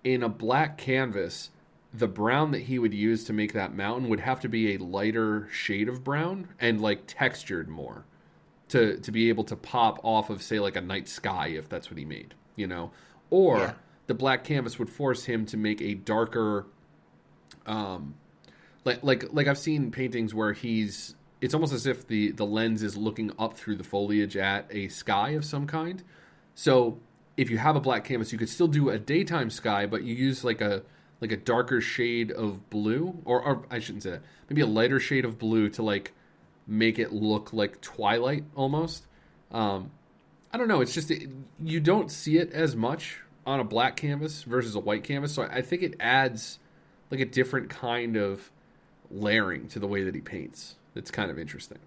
[0.03, 1.49] In a black canvas,
[1.93, 4.79] the brown that he would use to make that mountain would have to be a
[4.79, 8.03] lighter shade of brown and like textured more
[8.73, 11.89] to to be able to pop off of say like a night sky if that's
[11.89, 12.91] what he made, you know.
[13.29, 13.73] Or Yeah.
[14.07, 16.65] the black canvas would force him to make a darker
[17.65, 18.15] um
[18.85, 22.83] like like like I've seen paintings where he's it's almost as if the the lens
[22.83, 26.03] is looking up through the foliage at a sky of some kind.
[26.55, 26.99] So
[27.37, 30.13] if you have a black canvas, you could still do a daytime sky, but you
[30.15, 30.83] use like a
[31.21, 34.21] like a darker shade of blue, or, or I shouldn't say that.
[34.49, 36.11] Maybe a lighter shade of blue to like
[36.67, 39.05] make it look like twilight almost.
[39.51, 39.91] Um,
[40.51, 40.81] I don't know.
[40.81, 41.29] It's just it,
[41.61, 45.43] you don't see it as much on a black canvas versus a white canvas, so
[45.43, 46.59] I think it adds
[47.11, 48.51] like a different kind of
[49.11, 50.75] layering to the way that he paints.
[50.95, 51.79] It's kind of interesting.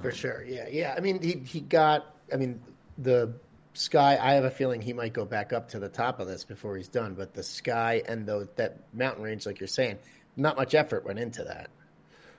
[0.00, 0.44] for sure?
[0.46, 0.94] Yeah, yeah.
[0.96, 2.06] I mean, he he got.
[2.32, 2.60] I mean,
[2.98, 3.34] the
[3.74, 4.18] sky.
[4.20, 6.76] I have a feeling he might go back up to the top of this before
[6.76, 7.14] he's done.
[7.14, 9.98] But the sky and the that mountain range, like you're saying,
[10.36, 11.70] not much effort went into that.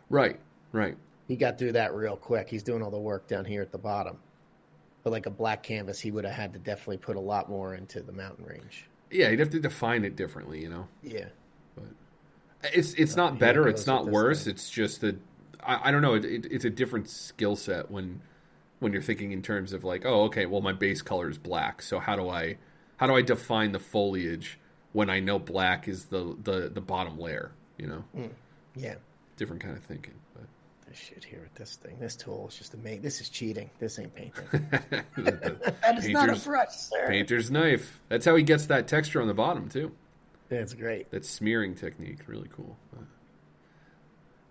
[0.10, 0.40] Right,
[0.72, 0.98] right.
[1.28, 2.50] He got through that real quick.
[2.50, 4.18] He's doing all the work down here at the bottom.
[5.04, 7.76] But like a black canvas, he would have had to definitely put a lot more
[7.76, 8.90] into the mountain range.
[9.12, 10.88] Yeah, you'd have to define it differently, you know.
[11.02, 11.26] Yeah.
[11.76, 11.86] But
[12.74, 13.68] it's it's not better.
[13.68, 14.46] It's not worse.
[14.46, 14.54] thing.
[14.54, 15.18] It's just that
[15.64, 16.16] I, I don't know.
[16.16, 18.22] It, it, it's a different skill set when
[18.80, 21.82] when you're thinking in terms of like, oh, okay, well, my base color is black.
[21.82, 22.58] So how do I
[22.98, 24.60] how do I define the foliage
[24.92, 27.52] when I know black is the the, the bottom layer?
[27.78, 28.30] You know, mm,
[28.76, 28.96] Yeah.
[29.38, 30.16] different kind of thinking.
[30.88, 31.98] This shit here with this thing.
[32.00, 33.02] This tool is just amazing.
[33.02, 33.70] This is cheating.
[33.80, 34.46] This ain't painting.
[35.18, 37.08] that is not a brush, sir.
[37.08, 38.00] painter's knife.
[38.08, 39.92] That's how he gets that texture on the bottom too.
[40.50, 41.12] That's great.
[41.12, 42.78] That smearing technique, really cool.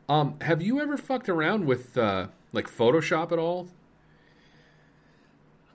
[0.08, 3.68] Um, have you ever fucked around with uh, like Photoshop at all?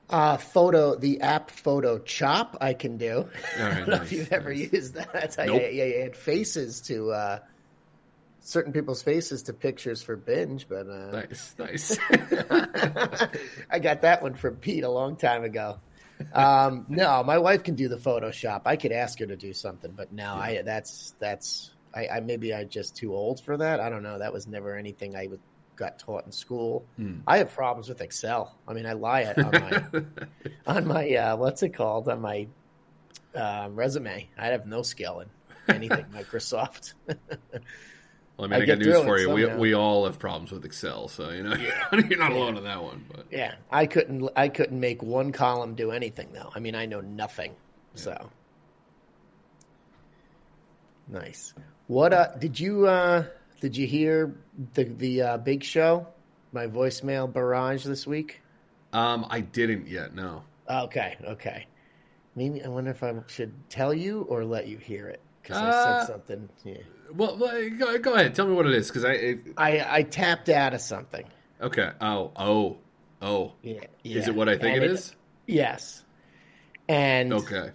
[0.10, 3.30] Uh, photo, the app Photo Chop, I can do.
[3.60, 5.12] All I don't know if you've ever used that.
[5.14, 5.62] That's how Nope.
[5.62, 7.40] you, yeah, you had faces to uh,
[8.42, 11.98] certain people's faces to pictures for binge, but uh, Nice, nice.
[13.70, 15.80] I got that one from Pete a long time ago.
[16.34, 18.62] Um, no, my wife can do the Photoshop.
[18.66, 22.54] I could ask her to do something, but no, I that's that's I, I maybe
[22.54, 23.80] I'm just too old for that.
[23.80, 24.20] I don't know.
[24.20, 25.40] That was never anything I was,
[25.76, 26.86] got taught in school.
[26.98, 27.20] Hmm.
[27.26, 28.56] I have problems with Excel.
[28.68, 30.04] I mean, I lie it on my
[30.68, 32.48] on my uh, what's it called on my
[33.36, 34.30] uh, resume.
[34.38, 35.30] I have no skill in
[35.74, 36.94] anything Microsoft.
[38.42, 39.30] Well, I mean, I I, got get news for you.
[39.30, 39.60] We somehow.
[39.60, 41.54] we all have problems with Excel, so you know
[41.94, 43.06] you're not alone in that one.
[43.08, 44.28] But Yeah, I couldn't.
[44.36, 46.50] I couldn't make one column do anything though.
[46.56, 47.56] I mean, I know nothing.
[47.94, 48.32] So
[51.08, 51.54] nice.
[51.86, 53.26] What uh, did you uh,
[53.60, 54.36] did you hear
[54.74, 56.08] the the uh, big show?
[56.52, 58.42] My voicemail barrage this week.
[58.92, 60.16] um, I didn't yet.
[60.16, 60.42] No.
[60.68, 61.68] Okay, okay.
[62.36, 65.68] Maybe I wonder if I should tell you or let you hear it because I
[65.70, 66.50] Uh, said something.
[66.64, 66.78] Yeah.
[67.14, 68.36] Well, go, go ahead.
[68.36, 69.12] Tell me what it is, because I.
[69.14, 71.26] It, I I tapped out of something.
[71.62, 71.92] okay.
[72.00, 72.78] Oh, oh,
[73.22, 73.54] oh.
[73.62, 74.18] Yeah, yeah.
[74.20, 75.16] Is it what I think And it is?
[75.48, 76.04] Yes.
[76.88, 77.72] And Okay.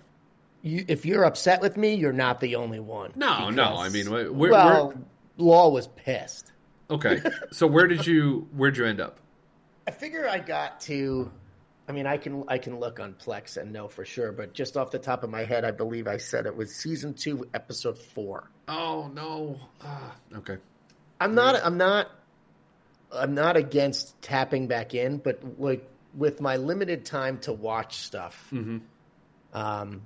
[0.62, 3.12] you, if you're upset with me, you're not the only one.
[3.14, 3.76] No, no.
[3.76, 4.94] I mean, we're, we're, well,
[5.38, 6.52] Law was pissed.
[6.90, 7.20] okay.
[7.52, 9.18] So where did you where'd you end up?
[9.86, 11.30] I figure I got to.
[11.88, 14.76] I mean, I can I can look on Plex and know for sure, but just
[14.76, 17.96] off the top of my head, I believe I said it was season two, episode
[17.98, 18.50] four.
[18.68, 19.60] Oh no.
[19.82, 20.56] Ah, okay.
[21.20, 21.54] I'm not.
[21.64, 22.10] I'm not.
[23.12, 28.48] I'm not against tapping back in, but like with my limited time to watch stuff,
[28.52, 28.80] Mhm.
[29.52, 30.02] um,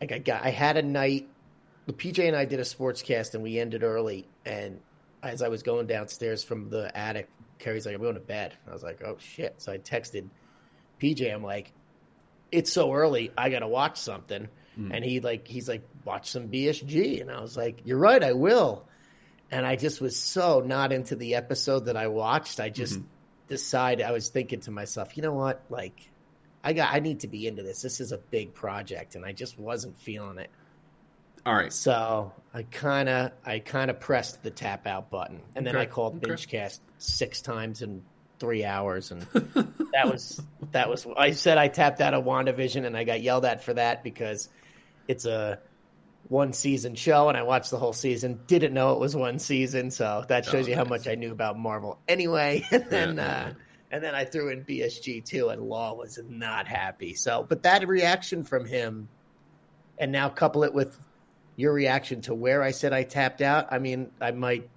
[0.00, 1.28] like I got, I had a night.
[1.86, 4.26] The PJ and I did a sports cast, and we ended early.
[4.46, 4.80] And
[5.22, 8.72] as I was going downstairs from the attic, Carrie's like, "I'm going to bed." I
[8.72, 10.28] was like, "Oh shit!" So I texted
[11.00, 11.32] PJ.
[11.32, 11.72] I'm like,
[12.52, 13.30] "It's so early.
[13.36, 14.92] I got to watch something." Hmm.
[14.92, 18.32] And he like, he's like, "Watch some BSG," and I was like, "You're right, I
[18.32, 18.86] will."
[19.54, 22.58] and I just was so not into the episode that I watched.
[22.58, 23.06] I just mm-hmm.
[23.48, 26.10] decided I was thinking to myself, you know what, like
[26.64, 27.80] I got I need to be into this.
[27.80, 30.50] This is a big project, and I just wasn't feeling it.
[31.46, 31.72] All right.
[31.72, 35.86] So I kind of I kind of pressed the tap out button, and then I
[35.86, 36.32] called okay.
[36.32, 38.02] BingeCast six times in
[38.38, 39.22] three hours, and
[39.92, 40.40] that was
[40.72, 41.06] that was.
[41.16, 44.48] I said I tapped out of WandaVision, and I got yelled at for that because
[45.08, 45.58] it's a
[46.28, 48.40] one season show, and I watched the whole season.
[48.46, 51.32] Didn't know it was one season, so that shows Oh, you how much I knew
[51.32, 52.64] about Marvel anyway.
[52.72, 53.52] And then, Yeah, uh,
[53.90, 57.14] and then I threw in BSG too, and Law was not happy.
[57.14, 59.08] So, but that reaction from him,
[59.98, 60.98] and now couple it with
[61.56, 63.68] your reaction to where I said I tapped out.
[63.70, 64.68] I mean, I might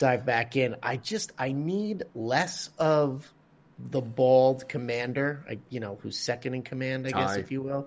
[0.00, 0.74] dive back in.
[0.82, 3.32] I just I need less of
[3.78, 7.38] the bald commander, I, you know, who's second in command, I guess, Aye.
[7.38, 7.86] if you will.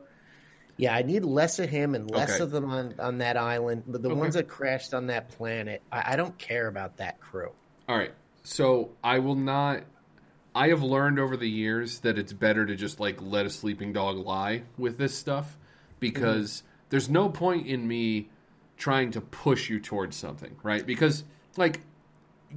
[0.77, 2.43] Yeah, I need less of him and less Okay.
[2.43, 3.83] of them on, on that island.
[3.87, 4.17] But the Okay.
[4.17, 7.51] ones that crashed on that planet, I, I don't care about that crew.
[7.89, 8.13] All right.
[8.43, 9.83] So I will not.
[10.55, 13.91] I have learned over the years that it's better to just like let a sleeping
[13.91, 15.57] dog lie with this stuff
[15.99, 16.67] because mm-hmm.
[16.89, 18.29] there's no point in me
[18.77, 20.85] trying to push you towards something, right?
[20.85, 21.23] Because
[21.57, 21.81] like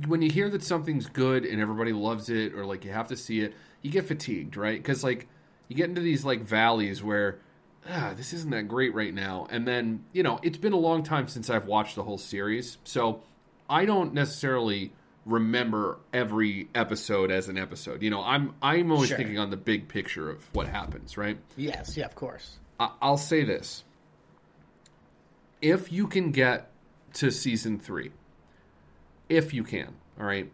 [0.06, 3.16] when you hear that something's good and everybody loves it or like you have to
[3.16, 4.78] see it, you get fatigued, right?
[4.82, 5.26] Because like
[5.68, 7.38] you get into these like valleys where
[7.88, 11.02] ah, this isn't that great right now, and then you know it's been a long
[11.02, 13.22] time since I've watched the whole series, so
[13.70, 14.92] I don't necessarily
[15.24, 18.02] remember every episode as an episode.
[18.02, 19.16] You know, I'm I'm always Sure.
[19.18, 21.38] thinking on the big picture of what happens, right?
[21.56, 22.58] Yes, yeah, of course.
[22.78, 23.84] I- I'll say this:
[25.62, 26.70] if you can get
[27.14, 28.12] to season three,
[29.28, 30.50] if you can, all right,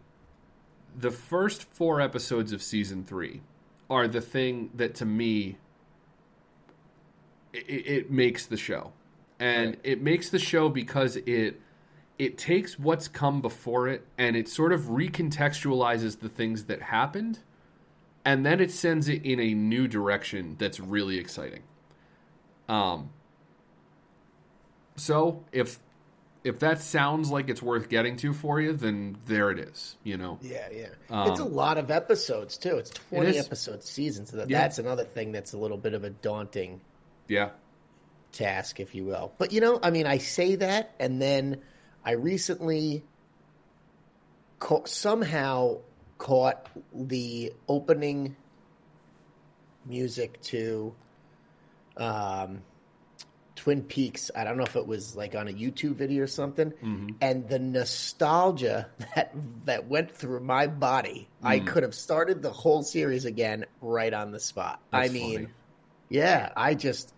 [0.95, 3.41] the first four episodes of season three
[3.89, 5.57] are the thing that to me
[7.51, 8.91] it, it makes the show,
[9.39, 9.79] and Right.
[9.83, 11.61] it makes the show because it
[12.19, 17.39] it takes what's come before it and it sort of recontextualizes the things that happened
[18.23, 21.63] and then it sends it in a new direction that's really exciting.
[22.69, 23.09] Um
[24.95, 25.79] so if
[26.43, 30.17] if that sounds like it's worth getting to for you then there it is you
[30.17, 30.87] know Yeah, yeah.
[31.09, 32.77] Um, it's a lot of episodes too.
[32.77, 33.45] It's twenty is.
[33.45, 34.61] episode season, so that, Yeah.
[34.61, 36.81] that's another thing that's a little bit of a daunting
[37.27, 37.51] yeah
[38.33, 39.31] task, if you will.
[39.37, 41.61] But you know, I mean, I say that, and then
[42.03, 43.03] I recently
[44.59, 45.77] ca- somehow
[46.17, 48.35] caught the opening
[49.85, 50.95] music to
[51.97, 52.61] um,
[53.63, 54.29] Twin Peaks.
[54.35, 57.09] I don't know if it was like on a YouTube video or something, Mm-hmm.
[57.21, 59.31] and the nostalgia that
[59.65, 61.29] that went through my body.
[61.41, 61.67] I Mm.
[61.67, 64.81] could have started the whole series again right on the spot.
[64.91, 65.35] I mean.
[65.35, 65.47] funny.
[66.09, 67.13] Yeah, I just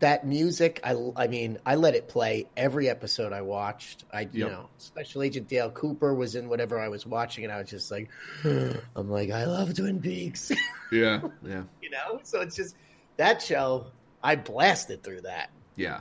[0.00, 0.80] that music.
[0.84, 4.04] I I mean, I let it play every episode I watched.
[4.12, 4.50] I you Yep.
[4.50, 7.90] know, Special Agent Dale Cooper was in whatever I was watching, and I was just
[7.90, 8.10] like,
[8.44, 10.52] I'm like, I love Twin Peaks,
[10.92, 12.20] yeah yeah you know.
[12.24, 12.76] So it's just
[13.16, 13.86] that show.
[14.24, 16.00] I blasted through that, yeah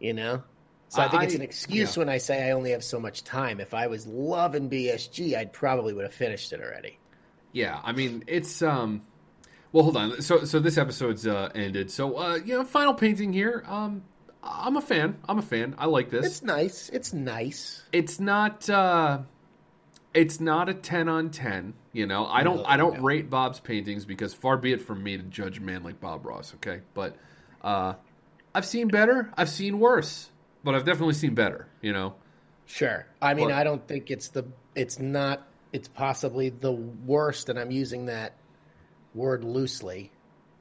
[0.00, 0.42] you know.
[0.88, 2.00] So I think it's an excuse yeah.
[2.00, 3.60] when I say I only have so much time.
[3.60, 6.98] If I was loving BSG, I'd probably would have finished it already.
[7.52, 9.02] Yeah, I mean it's um
[9.70, 10.20] well hold on.
[10.20, 11.92] So so this episode's uh ended.
[11.92, 13.62] So uh you know, final painting here.
[13.68, 14.02] Um
[14.42, 15.18] I'm a fan.
[15.28, 15.76] I'm a fan.
[15.78, 16.26] I like this.
[16.26, 16.88] It's nice.
[16.88, 17.82] It's nice.
[17.92, 19.20] It's not uh
[20.12, 22.26] it's not a 10 on 10, you know.
[22.26, 23.02] I don't No, I don't no.
[23.02, 26.26] rate Bob's paintings because far be it from me to judge a man like Bob
[26.26, 26.80] Ross, okay?
[26.94, 27.16] But
[27.62, 27.94] uh
[28.54, 30.30] I've seen better, I've seen worse,
[30.64, 32.14] but I've definitely seen better, you know.
[32.66, 33.06] Sure.
[33.20, 34.44] I mean, But- I don't think it's the.
[34.74, 35.46] It's not.
[35.72, 38.34] It's possibly the worst, and I'm using that
[39.14, 40.12] word loosely.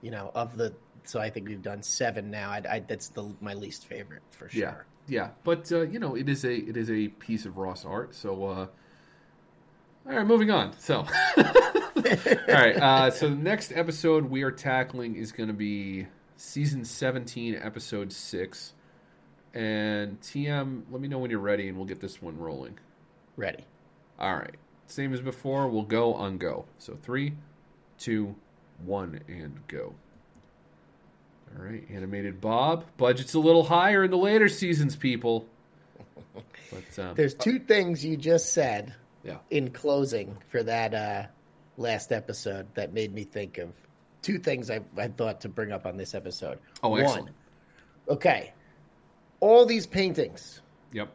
[0.02, 0.74] You know, of the.
[1.04, 2.50] So I think we've done seven now.
[2.50, 4.62] I, I that's the my least favorite for sure.
[4.62, 4.76] Yeah,
[5.08, 8.16] yeah, but uh, you know, it is a it is a piece of Ross art.
[8.16, 8.68] So, uh,
[10.08, 10.74] all right, moving on.
[10.80, 11.06] So,
[11.38, 11.44] all
[12.48, 12.76] right.
[12.76, 16.08] Uh, so the next episode we are tackling is going to be
[16.40, 18.74] season seventeen, episode six.
[19.54, 22.78] And TM, let me know when you're ready, and we'll get this one rolling.
[23.36, 23.66] Ready.
[24.20, 24.56] All right,
[24.88, 25.68] same as before.
[25.68, 26.66] We'll go on go.
[26.78, 27.34] So three,
[27.98, 28.36] two,
[28.86, 29.94] one, and go.
[31.58, 32.86] All right, animated Bob.
[32.98, 35.46] Budget's a little higher in the later seasons, people.
[36.72, 41.24] But um, There's two things you just said yeah, in closing for that uh,
[41.78, 43.72] last episode that made me think of
[44.22, 46.60] two things I, I thought to bring up on this episode.
[46.84, 47.26] Oh, excellent.
[47.26, 47.34] One,
[48.18, 48.54] okay,
[49.40, 51.12] all these paintings yep,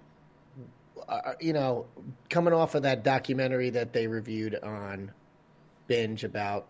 [1.09, 1.87] uh, you know,
[2.31, 5.12] coming off of that documentary that they reviewed on
[5.87, 6.69] Binge about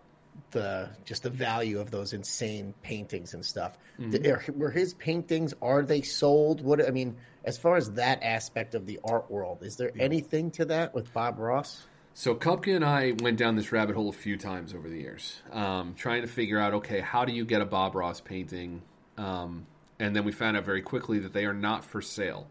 [0.50, 3.78] the just the value of those insane paintings and stuff.
[3.98, 6.60] Th- are- were his paintings are they sold?
[6.60, 10.50] What I mean, as far as that aspect of the art world, is there anything
[10.52, 11.86] to that with Bob Ross?
[12.16, 15.42] So Kupka and I went down this rabbit hole a few times over the years,
[15.50, 18.82] um, trying to figure out, okay, how do you get a Bob Ross painting?
[19.18, 19.66] Um,
[19.98, 22.46] and then we found out very quickly that they are not for sale.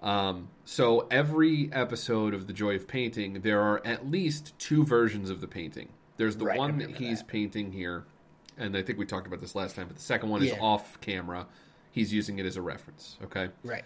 [0.00, 5.28] Um, so every episode of The Joy of Painting, there are at least two versions
[5.28, 5.88] of the painting.
[6.16, 7.26] There's the Right, one that he's that.
[7.28, 8.04] painting here,
[8.56, 11.00] and I think we talked about this last time, but the second one is off
[11.00, 11.46] camera.
[11.90, 13.16] he's using it as a reference.
[13.24, 13.48] Okay.
[13.64, 13.84] Right.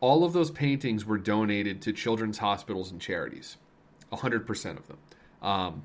[0.00, 3.56] All of those paintings were donated to children's hospitals and charities.
[4.16, 4.98] 100% of them.
[5.42, 5.82] Um,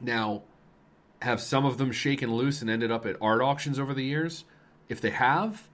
[0.00, 0.42] now,
[1.22, 4.44] have some of them shaken loose and ended up at art auctions over the years?
[4.88, 5.68] If they have,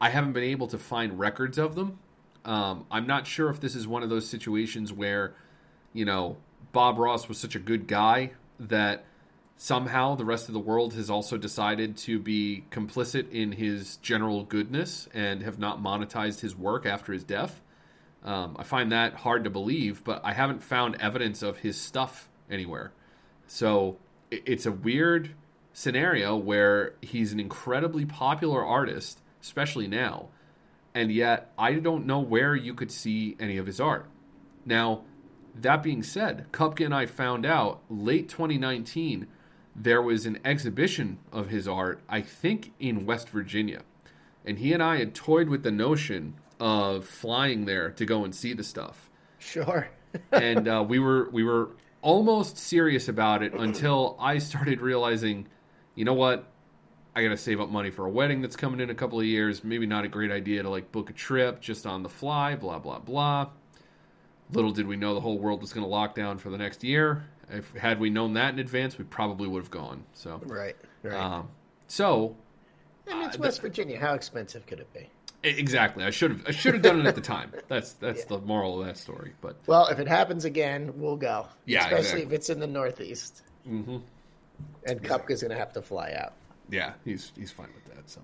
[0.00, 1.98] I haven't been able to find records of them.
[2.44, 5.34] Um, I'm not sure if this is one of those situations where,
[5.92, 6.38] you know,
[6.72, 9.04] Bob Ross was such a good guy that
[9.56, 14.42] somehow the rest of the world has also decided to be complicit in his general
[14.42, 17.60] goodness and have not monetized his work after his death.
[18.24, 22.28] Um, I find that hard to believe, but I haven't found evidence of his stuff
[22.50, 22.92] anywhere.
[23.46, 23.96] So
[24.30, 25.30] it's a weird
[25.72, 30.28] scenario where he's an incredibly popular artist, especially now,
[30.94, 34.06] and yet I don't know where you could see any of his art.
[34.66, 35.02] Now,
[35.54, 39.26] that being said, Kupka and I found out late 2019
[39.74, 43.82] there was an exhibition of his art, I think in West Virginia.
[44.44, 48.34] And he and I had toyed with the notion of flying there to go and
[48.34, 49.10] see the stuff.
[49.38, 49.88] Sure.
[50.32, 51.70] and uh, we were we were
[52.02, 55.48] almost serious about it until I started realizing,
[55.94, 56.46] you know what,
[57.14, 59.26] I got to save up money for a wedding that's coming in a couple of
[59.26, 59.64] years.
[59.64, 62.56] Maybe not a great idea to like book a trip just on the fly.
[62.56, 63.50] Blah blah blah.
[64.52, 66.82] Little did we know the whole world was going to lock down for the next
[66.82, 67.24] year.
[67.48, 70.04] If had we known that in advance, we probably would have gone.
[70.12, 70.76] So Right.
[71.02, 71.14] Right.
[71.14, 71.48] um,
[71.86, 72.36] so
[73.08, 73.98] I mean, it's uh, West Virginia.
[73.98, 75.08] How expensive could it be?
[75.42, 77.52] Exactly, I should have I should have done it at the time.
[77.68, 79.32] That's that's the moral of that story.
[79.40, 81.46] But Well, if it happens again, we'll go.
[81.64, 82.22] Yeah, especially exactly.
[82.22, 83.42] if it's in the Northeast.
[83.68, 83.98] Mm-hmm.
[84.86, 86.32] And Kupka's going to have to fly out.
[86.70, 88.08] yeah, he's he's fine with that.
[88.10, 88.20] So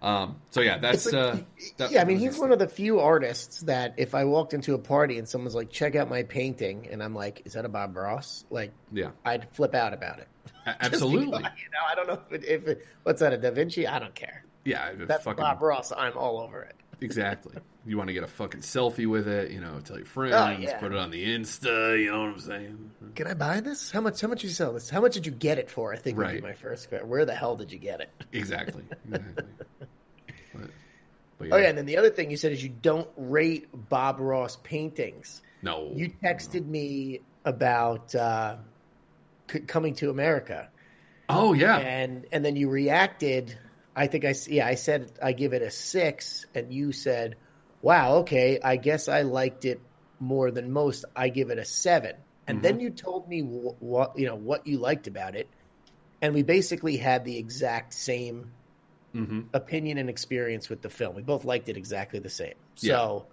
[0.00, 1.36] um, so yeah, that's like- uh,
[1.78, 4.74] that yeah, I mean, he's one of the few artists that if I walked into
[4.74, 7.68] a party and someone's like, "Check out my painting," and I'm like, "Is that a
[7.68, 9.10] Bob Ross?" Like, Yeah.
[9.24, 10.28] I'd flip out about it.
[10.66, 11.38] Absolutely.
[11.38, 13.86] because, you know, I don't know if it, if it, what's that a Da Vinci?
[13.88, 14.44] I don't care.
[14.68, 15.92] Yeah, That's fucking, Bob Ross.
[15.96, 16.74] I'm all over it.
[17.00, 17.54] Exactly.
[17.86, 20.48] You want to get a fucking selfie with it, you know, tell your friends, Oh,
[20.48, 20.80] yeah.
[20.80, 22.90] put it on the Insta, you know what I'm saying?
[23.14, 23.92] Can I buy this?
[23.92, 24.20] How much?
[24.20, 24.90] How much did you sell this?
[24.90, 25.94] How much did you get it for?
[25.94, 26.34] I think would Right.
[26.34, 27.08] be my first question.
[27.08, 28.10] Where the hell did you get it?
[28.32, 28.82] Exactly.
[29.06, 29.44] Exactly.
[30.54, 30.70] but,
[31.38, 34.18] but Oh yeah, and then the other thing you said is you don't rate Bob
[34.18, 35.40] Ross paintings.
[35.62, 35.92] No.
[35.94, 38.56] You texted me about uh,
[39.50, 40.68] c- coming to America,
[41.28, 41.76] Oh yeah.
[41.78, 43.56] and and then you reacted.
[43.98, 47.36] I think I yeah I said I give it a six, and you said,
[47.82, 49.80] "Wow, okay, I guess I liked it
[50.20, 51.04] more than most.
[51.16, 52.14] I give it a seven.
[52.46, 55.50] And then you told me wh- what you know what you liked about it,
[56.22, 58.52] and we basically had the exact same
[59.12, 61.16] hmm opinion and experience with the film.
[61.16, 62.54] We both liked it exactly the same.
[62.80, 62.92] Yeah.
[62.98, 63.26] So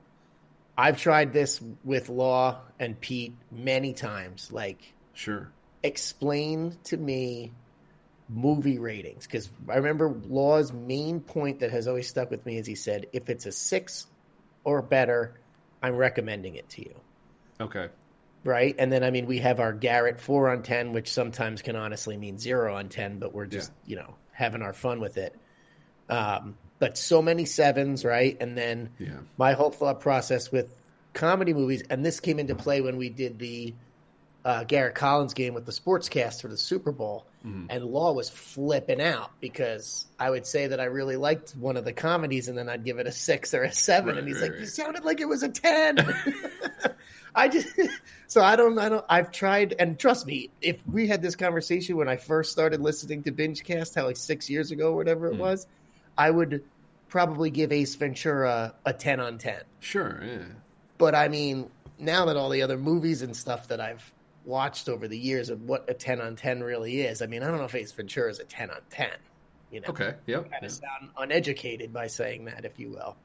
[0.77, 4.51] I've tried this with Law and Pete many times.
[4.51, 5.53] Like, Sure.
[5.83, 7.53] explain to me
[8.27, 12.65] movie ratings because I remember Law's main point that has always stuck with me is
[12.65, 14.07] he said, if it's a six
[14.63, 15.39] or better,
[15.81, 16.95] I'm recommending it to you.
[17.61, 17.89] Okay.
[18.43, 18.75] Right.
[18.77, 22.17] And then, I mean, we have our Garrett four on 10, which sometimes can honestly
[22.17, 25.35] mean zero on 10, but we're just, you know, having our fun with it.
[26.09, 28.37] Um, but so many sevens, right?
[28.39, 29.19] And then Yeah.
[29.37, 30.75] my whole thought process with
[31.13, 33.73] comedy movies, and this came into play when we did the
[34.45, 37.67] uh, Garrett Collins game with the sportscast for the Super Bowl, Mm-hmm.
[37.69, 41.85] and Law was flipping out because I would say that I really liked one of
[41.85, 44.41] the comedies, and then I'd give it a six or a seven, Right, and he's
[44.41, 45.97] right, like, "You sounded like it was a 10.
[47.35, 47.67] I just
[48.27, 51.97] so I don't I don't I've tried and trust me if we had this conversation
[51.97, 55.35] when I first started listening to Bingecast how like six years ago or whatever it
[55.37, 55.67] was
[56.17, 56.63] I would
[57.09, 60.19] probably give Ace Ventura a ten on ten Sure.
[60.25, 60.37] Yeah.
[60.97, 64.11] but I mean now that all the other movies and stuff that I've
[64.45, 67.47] watched over the years of what a ten on ten really is I mean I
[67.47, 69.09] don't know if Ace Ventura is a ten on ten
[69.71, 70.13] you know Okay.
[70.27, 70.43] Yep.
[70.51, 70.65] kind Yeah.
[70.67, 73.17] of sound uneducated by saying that, if you will.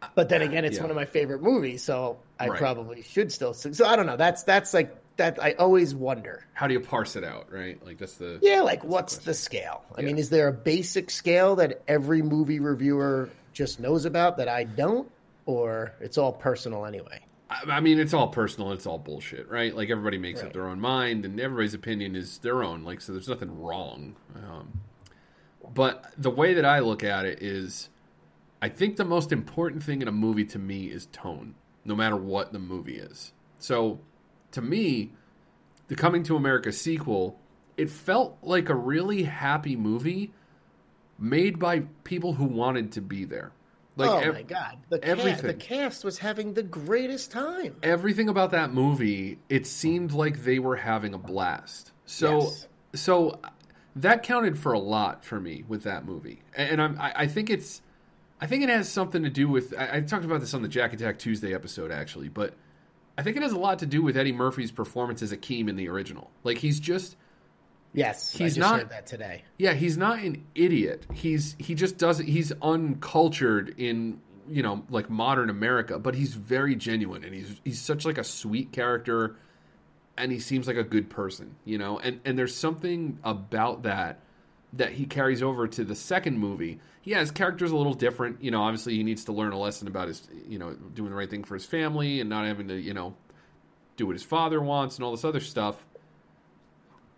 [0.00, 0.82] Uh, but then again, it's Yeah.
[0.82, 2.58] one of my favorite movies, so I Right.
[2.58, 3.52] probably should still.
[3.52, 4.16] So I don't know.
[4.16, 5.42] That's that's like that.
[5.42, 6.44] I always wonder.
[6.54, 7.84] How do you parse it out, right?
[7.84, 9.82] Like that's the Yeah, like what's the scale?
[9.96, 14.46] I mean, is there a basic scale that every movie reviewer just knows about that
[14.48, 15.10] I don't,
[15.46, 17.18] or it's all personal anyway?
[17.50, 18.72] I mean, it's all personal.
[18.72, 19.74] It's all bullshit, right?
[19.74, 22.84] Like everybody makes up their own mind, and everybody's opinion is their own.
[22.84, 24.16] Like, so there's nothing wrong.
[24.36, 24.80] Um,
[25.74, 27.88] but the way that I look at it is,
[28.60, 32.16] I think the most important thing in a movie to me is tone, no matter
[32.16, 33.32] what the movie is.
[33.58, 34.00] So,
[34.52, 35.12] to me,
[35.88, 37.38] the Coming to America sequel,
[37.76, 40.32] it felt like a really happy movie
[41.18, 43.52] made by people who wanted to be there.
[43.98, 47.76] Like oh ev- my god, the cast, the cast was having the greatest time.
[47.82, 51.92] everything about that movie, it seemed like they were having a blast.
[52.06, 52.68] So, Yes.
[52.94, 53.40] so
[53.96, 57.50] that counted for a lot for me with that movie, and I'm I, I think
[57.50, 57.82] it's
[58.40, 60.68] I think it has something to do with I, I talked about this on the
[60.68, 62.54] Jack Attack Tuesday episode actually, but
[63.18, 65.74] I think it has a lot to do with Eddie Murphy's performance as Akeem in
[65.74, 66.30] the original.
[66.44, 67.16] Like he's just
[67.94, 69.42] Yes, He's not- that today.
[69.58, 71.06] yeah, he's not an idiot.
[71.12, 72.26] He's he just doesn't.
[72.26, 77.80] He's uncultured in you know like modern America, but he's very genuine and he's he's
[77.80, 79.36] such like a sweet character,
[80.16, 81.98] and he seems like a good person, you know.
[81.98, 84.20] And and there's something about that
[84.74, 86.78] that he carries over to the second movie.
[87.04, 88.42] Yeah, his character's a little different.
[88.42, 91.16] You know, obviously he needs to learn a lesson about his you know doing the
[91.16, 93.14] right thing for his family and not having to you know
[93.96, 95.82] do what his father wants and all this other stuff.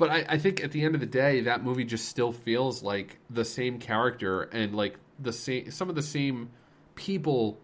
[0.01, 2.82] But I, I think at the end of the day, that movie just still feels
[2.82, 6.48] like the same character and like the same some of the same
[6.94, 7.61] people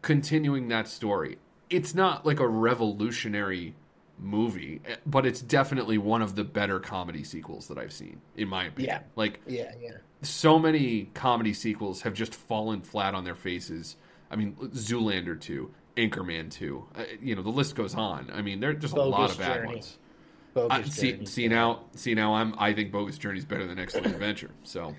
[0.00, 1.36] continuing that story.
[1.68, 3.74] It's not like a revolutionary
[4.18, 8.64] movie, but it's definitely one of the better comedy sequels that I've seen, in my
[8.64, 9.02] opinion.
[9.02, 9.02] Yeah.
[9.14, 9.96] Like Yeah, yeah.
[10.22, 13.96] so many comedy sequels have just fallen flat on their faces.
[14.30, 18.30] I mean, Zoolander 2, Anchorman 2, uh, you know, the list goes on.
[18.32, 19.74] I mean, there are just a lot of bad Journey.
[19.74, 19.98] ones.
[20.56, 24.50] I, see, see now, see now, I'm I think Bogus Journey's better than Excellent Adventure.
[24.62, 24.94] So,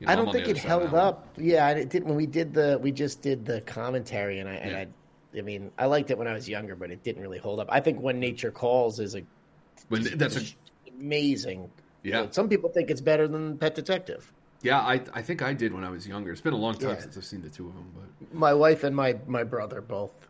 [0.00, 1.28] you know, I don't think it other side of held up.
[1.36, 4.70] Yeah, I did when we did the we just did the commentary, and I and
[4.70, 4.78] Yeah.
[5.34, 7.60] I, I mean, I liked it when I was younger, but it didn't really hold
[7.60, 7.68] up.
[7.70, 9.22] I think When Nature Calls is a
[9.88, 10.42] When that's a
[10.98, 11.70] amazing.
[12.02, 12.26] Yeah.
[12.30, 14.32] some people think it's better than Pet Detective.
[14.62, 16.32] yeah, I I think I did when I was younger.
[16.32, 17.00] It's been a long time Yeah.
[17.00, 20.28] since I've seen the two of them, but My wife and my my brother both.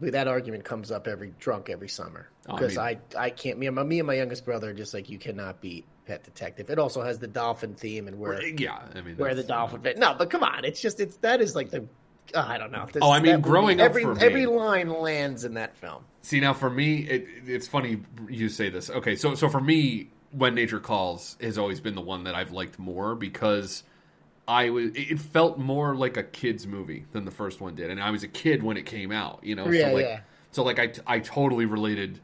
[0.00, 2.84] That argument comes up every drunk every summer Oh, I because mean-
[3.16, 5.18] I, I can't me and my me and my youngest brother are just like you
[5.18, 6.70] cannot beat Pet Detective.
[6.70, 9.98] It also has the dolphin theme and where yeah, I mean, where the dolphin fit.
[9.98, 11.86] No, but come on, it's just it's that is like the
[12.34, 12.86] oh, I don't know.
[12.90, 15.54] This- Oh, I mean, that movie- growing up every for me- every line lands in
[15.54, 16.04] that film.
[16.22, 18.88] See now, for me, it, it's funny you say this.
[18.90, 22.52] Okay, so so for me, when nature calls has always been the one that I've
[22.52, 23.82] liked more because
[24.48, 24.90] I was.
[24.94, 28.22] It felt more like a kids movie than the first one did, and I was
[28.22, 29.40] a kid when it came out.
[29.42, 30.20] You know, Yeah, so like, yeah.
[30.50, 32.18] so like I I totally related.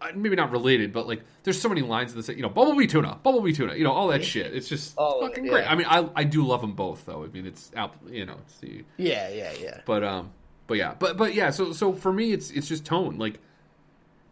[0.00, 2.86] uh, Maybe not related, but like there's so many lines that say, you know, bumblebee
[2.86, 4.54] tuna, bumblebee tuna, you know, all that shit.
[4.54, 5.50] It's just Oh, fucking yeah.
[5.50, 5.70] great.
[5.70, 7.22] I mean, I I do love them both though.
[7.24, 9.80] I mean, it's out, you know, it's the Yeah, yeah, yeah.
[9.84, 10.30] but um,
[10.68, 11.50] but yeah, but but yeah.
[11.50, 13.18] So so for me, it's it's just tone.
[13.18, 13.40] Like,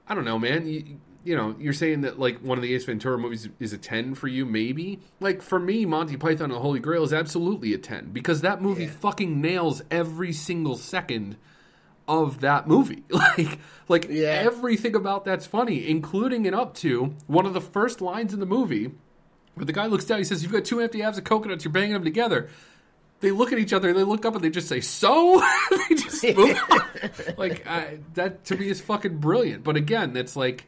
[0.08, 0.66] I don't know, man.
[0.66, 3.78] You, you know, you're saying that like one of the Ace Ventura movies is a
[3.78, 5.00] ten for you, maybe.
[5.20, 8.62] Like for me, Monty Python and the Holy Grail is absolutely a ten because that
[8.62, 8.90] movie Yeah.
[8.90, 11.36] fucking nails every single second
[12.08, 13.02] of that movie.
[13.10, 13.58] Like
[13.88, 14.28] like Yeah.
[14.44, 18.46] everything about that's funny, including and up to one of the first lines in the
[18.46, 18.92] movie
[19.54, 20.18] where the guy looks down.
[20.18, 21.64] He says, "You've got two empty halves of coconuts.
[21.64, 22.48] You're banging them together."
[23.20, 23.92] They look at each other.
[23.94, 25.42] They look up and they just say, "So."
[25.88, 26.80] they just move on.
[27.38, 29.64] Like I, that to me is fucking brilliant.
[29.64, 30.66] But again, that's like,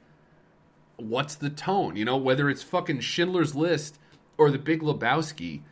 [0.98, 1.96] what's the tone?
[1.96, 3.98] You know, whether it's fucking Schindler's List
[4.36, 5.62] or The Big Lebowski.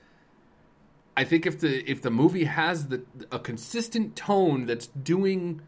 [1.16, 3.02] I think if the if the movie has the
[3.32, 5.62] a consistent tone that's doing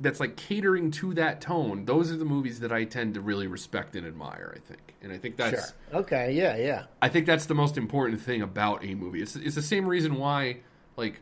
[0.00, 3.46] that's like catering to that tone, those are the movies that I tend to really
[3.46, 4.54] respect and admire.
[4.56, 6.00] I think, and I think that's Sure.
[6.00, 6.32] Okay.
[6.32, 6.56] Yeah.
[6.56, 6.84] Yeah.
[7.00, 9.22] I think that's the most important thing about a movie.
[9.22, 10.58] It's it's the same reason why,
[10.96, 11.20] like,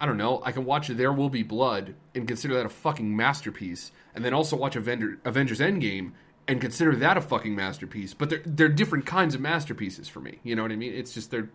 [0.00, 3.14] I don't know, I can watch There Will Be Blood and consider that a fucking
[3.14, 6.12] masterpiece, and then also watch Avenger, Avengers Endgame
[6.48, 8.14] and consider that a fucking masterpiece.
[8.14, 10.38] But they're they're different kinds of masterpieces for me.
[10.42, 10.94] You know what I mean?
[10.94, 11.50] It's just they're.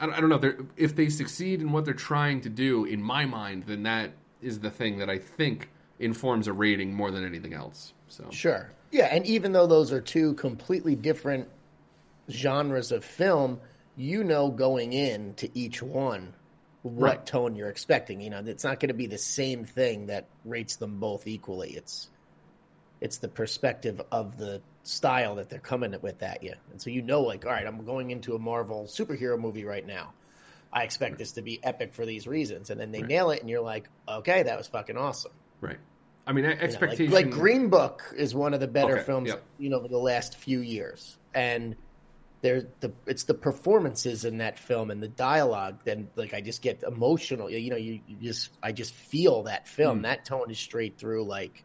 [0.00, 0.38] I don't, I don't know.
[0.38, 4.14] They're, if they succeed in what they're trying to do, in my mind, then that
[4.40, 5.68] is the thing that I think
[6.00, 7.92] informs a rating more than anything else.
[8.08, 8.72] So Sure.
[8.90, 11.48] Yeah, and even though those are two completely different
[12.28, 13.60] genres of film,
[13.96, 16.34] you know going in to each one
[16.82, 17.26] what Right.
[17.26, 18.20] tone you're expecting.
[18.20, 21.70] You know, it's not going to be the same thing that rates them both equally.
[21.70, 22.10] It's
[23.02, 26.54] it's the perspective of the style that they're coming with at you.
[26.70, 29.86] And so you know like, all right, I'm going into a Marvel superhero movie right
[29.86, 30.12] now.
[30.72, 32.70] I expect this to be epic for these reasons.
[32.70, 33.08] And then they Right.
[33.08, 35.32] nail it and you're like, okay, that was fucking awesome.
[35.60, 35.78] right.
[36.24, 37.12] I mean, You know, like- expectation.
[37.12, 39.42] Like, Green Book is one of the better Okay, films, yep.
[39.58, 41.74] you know, over the last few years, and
[42.42, 45.80] there the it's the performances in that film and the dialogue.
[45.84, 47.50] Then, like, I just get emotional.
[47.50, 49.98] You know, you, you just I just feel that film.
[49.98, 50.02] Mm.
[50.02, 51.64] That tone is straight through, like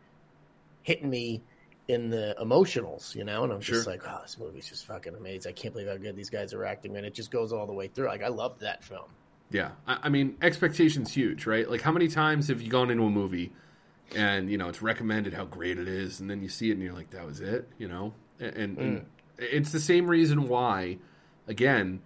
[0.87, 1.43] hitting me
[1.89, 3.13] in the emotionals.
[3.13, 3.91] You know, and I'm just Sure.
[3.93, 5.49] like, oh, this movie's just fucking amazing.
[5.49, 7.73] I can't believe how good these guys are acting, and it just goes all the
[7.73, 8.07] way through.
[8.07, 9.09] Like, I loved that film.
[9.51, 11.69] Yeah, I, I mean, expectations huge, right?
[11.69, 13.51] Like, how many times have you gone into a movie
[14.15, 16.81] and you know it's recommended how great it is, and then you see it and
[16.81, 18.13] you're like, that was it, you know?
[18.39, 19.05] And, and, and
[19.37, 20.97] it's the same reason why,
[21.47, 22.01] again,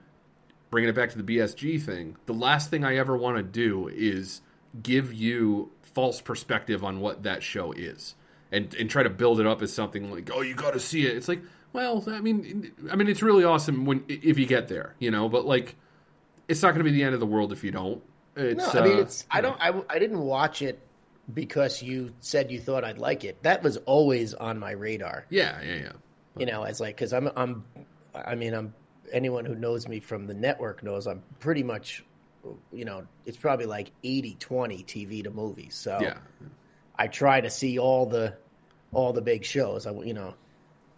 [0.72, 2.16] bringing it back to the BSG thing.
[2.26, 4.42] The last thing I ever want to do is
[4.82, 8.16] give you false perspective on what that show is,
[8.52, 11.06] and and try to build it up as something like, oh, you got to see
[11.06, 11.16] it.
[11.16, 11.42] It's like
[11.74, 15.30] Well, I mean, I mean, it's really awesome when if you get there, you know.
[15.30, 15.76] But like,
[16.48, 18.04] it's not going to be the end of the world if you don't.
[18.36, 19.26] It's, no, I mean, uh, it's.
[19.32, 19.58] I don't.
[19.60, 20.80] I, I didn't watch it
[21.34, 23.42] because you said you thought I'd like it.
[23.44, 25.26] That was always on my radar.
[25.30, 25.92] Yeah, yeah, yeah.
[26.38, 27.64] You know, as like because I'm I'm.
[28.14, 28.74] I mean, I'm
[29.12, 32.04] anyone who knows me from the network knows I'm pretty much.
[32.72, 35.76] You know, it's probably like 80-20 TV to movies.
[35.76, 36.18] So Yeah,
[37.02, 38.36] I try to see all the
[38.94, 39.88] all the big shows.
[39.88, 40.36] I you know,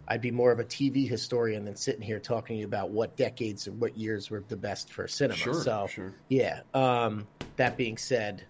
[0.06, 3.16] I'd be more of a TV historian than sitting here talking to you about what
[3.16, 5.38] decades and what years were the best for cinema.
[5.38, 6.14] Sure, so sure.
[6.28, 6.60] yeah.
[6.74, 7.26] Um,
[7.56, 8.44] that being said,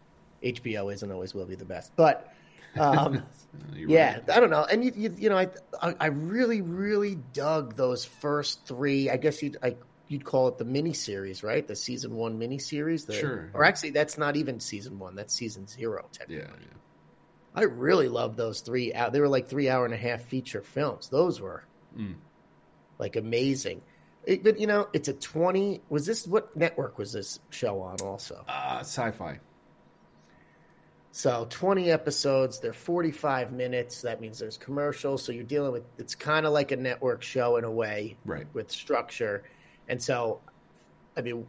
[0.44, 2.34] HBO isn't always will be the best, but
[2.80, 3.22] um,
[3.76, 4.30] yeah, right.
[4.32, 4.64] I don't know.
[4.64, 5.50] And you, you, you know, I,
[5.80, 9.12] I I really really dug those first three.
[9.12, 9.76] I guess you'd I,
[10.08, 11.68] you'd call it the mini series, right?
[11.68, 13.08] The season one mini series.
[13.12, 13.52] Sure.
[13.54, 15.14] Or actually, that's not even season one.
[15.14, 16.10] That's season zero.
[16.28, 16.48] yeah, yeah.
[17.56, 18.94] I really love those three.
[18.94, 21.10] Out, they were like three hour and a half feature films.
[21.10, 21.64] Those were
[21.98, 22.16] Mm.
[23.00, 23.82] like amazing.
[24.26, 25.82] It- but you know, it's a twenty.
[25.90, 27.98] Was this what network was this show on?
[28.02, 29.40] Also, Uh, sci-fi.
[31.12, 32.60] so twenty episodes.
[32.60, 34.02] They're forty five minutes.
[34.02, 35.24] That means there's commercials.
[35.24, 35.84] So you're dealing with.
[35.98, 38.48] It's kind of like a network show in a way, Right.
[38.54, 39.44] with structure.
[39.88, 40.42] And so,
[41.16, 41.46] I mean,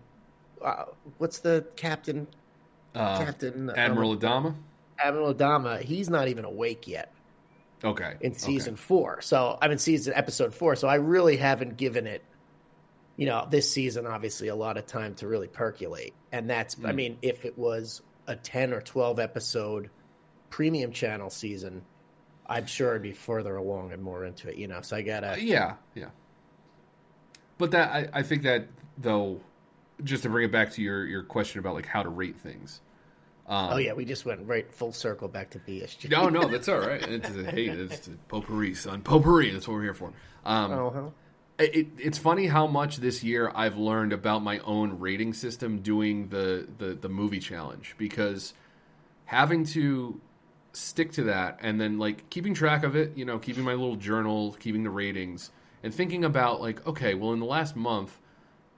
[0.61, 0.87] uh,
[1.19, 2.27] what's the captain?
[2.95, 4.55] Uh, captain um, Admiral Adama.
[4.99, 5.81] Admiral Adama.
[5.81, 7.13] He's not even awake yet.
[7.83, 8.15] Okay.
[8.23, 8.81] in season Okay.
[8.83, 9.21] four.
[9.21, 10.75] So I'm in season episode four.
[10.75, 12.25] So I really haven't given it,
[13.17, 16.15] you know, this season obviously a lot of time to really percolate.
[16.33, 16.95] And that's, I Mm.
[16.95, 19.91] mean, if it was a ten or twelve episode
[20.49, 21.83] premium channel season,
[22.47, 24.57] I'm sure I'd be further along and more into it.
[24.57, 25.43] You know, so I Uh, gotta.
[25.45, 26.09] yeah, yeah.
[27.59, 28.67] But that I, I think that
[28.97, 29.41] though,
[30.03, 32.81] just to bring it back to your your question about like how to rate things.
[33.47, 36.11] Um, Oh yeah, we just went right full circle back to BSG.
[36.11, 37.03] No, no, that's all right.
[37.03, 39.03] It's, hey, it's potpourri, son.
[39.03, 39.51] Potpourri.
[39.51, 40.13] That's what we're here for.
[40.45, 41.11] Um, Uh-huh.
[41.59, 46.29] it, it's funny how much this year I've learned about my own rating system doing
[46.29, 48.55] the, the, the movie challenge because
[49.27, 50.21] having to
[50.73, 53.97] stick to that and then like keeping track of it, you know, keeping my little
[53.97, 55.51] journal, keeping the ratings,
[55.83, 58.19] and thinking about like, okay, well, in the last month,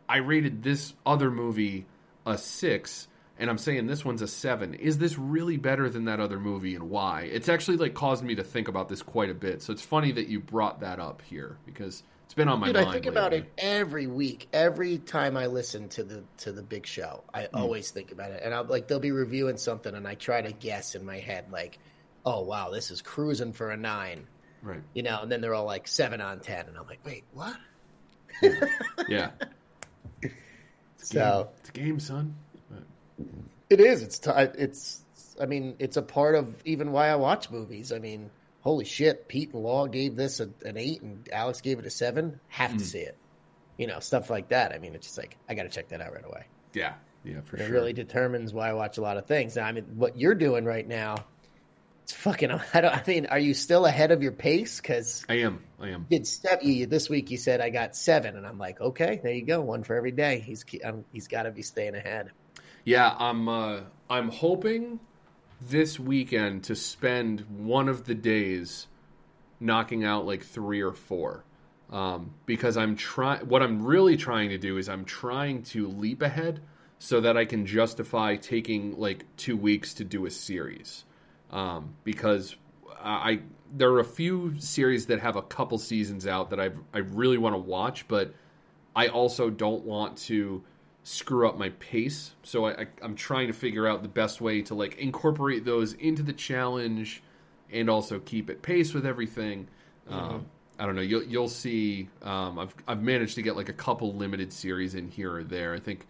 [0.08, 1.86] I rated this other movie
[2.26, 3.08] a six,
[3.38, 4.74] and I'm saying this one's a seven.
[4.74, 7.22] Is this really better than that other movie, and why?
[7.22, 9.62] It's actually like caused me to think about this quite a bit.
[9.62, 12.76] So it's funny that you brought that up here because it's been on my Dude,
[12.76, 12.88] mind.
[12.88, 14.48] I think about it every week.
[14.52, 17.56] Every time I listen to the to the big show, I Hmm.
[17.58, 18.40] always think about it.
[18.44, 21.46] And I'm like, they'll be reviewing something, and I try to guess in my head,
[21.52, 21.78] like,
[22.24, 24.26] oh wow, this is cruising for a nine,
[24.62, 24.82] Right.
[24.94, 25.20] you know.
[25.22, 27.56] And then they're all like seven on ten, and I'm like, wait, what?
[29.08, 29.30] Yeah.
[30.98, 32.34] So It's a game, son.
[33.70, 34.02] It is.
[34.02, 35.02] It's t- it's.
[35.40, 37.92] I mean, it's a part of even why I watch movies.
[37.92, 41.78] I mean, holy shit, Pete and Law gave this a, an eight, and Alex gave
[41.78, 42.40] it a seven.
[42.48, 42.76] Have Hmm.
[42.78, 43.16] to see it.
[43.76, 44.72] You know, stuff like that.
[44.72, 46.44] I mean, it's just like I got to check that out right away.
[46.72, 46.94] yeah.
[47.24, 47.66] Yeah, for It sure.
[47.66, 49.56] It really determines why I watch a lot of things.
[49.56, 51.16] Now, I mean, what you're doing right now,
[52.04, 52.52] it's fucking.
[52.74, 52.94] I don't.
[52.96, 54.80] I mean, are you still ahead of your pace?
[54.80, 55.60] Because I am.
[55.80, 56.06] I am.
[56.08, 57.32] did step you this week?
[57.32, 60.12] You said I got seven, and I'm like, okay, there you go, one for every
[60.12, 60.38] day.
[60.38, 62.30] He's um, he's got to be staying ahead.
[62.86, 63.48] Yeah, I'm.
[63.48, 65.00] Uh, I'm hoping
[65.60, 68.86] this weekend to spend one of the days
[69.58, 71.42] knocking out like three or four,
[71.90, 73.40] um, because I'm trying.
[73.48, 76.62] What I'm really trying to do is I'm trying to leap ahead
[77.00, 81.04] so that I can justify taking like two weeks to do a series,
[81.50, 82.54] um, because
[83.02, 83.40] I
[83.74, 87.36] there are a few series that have a couple seasons out that I I really
[87.36, 88.32] want to watch, but
[88.94, 90.62] I also don't want to
[91.06, 92.32] screw up my pace.
[92.42, 95.92] So I, I, I'm trying to figure out the best way to like incorporate those
[95.92, 97.22] into the challenge
[97.70, 99.68] and also keep it pace with everything.
[100.10, 100.46] Um,
[100.80, 101.02] I don't know.
[101.02, 102.08] You'll you'll see.
[102.22, 105.74] Um, I've I've managed to get like a couple limited series in here or there.
[105.74, 106.08] I think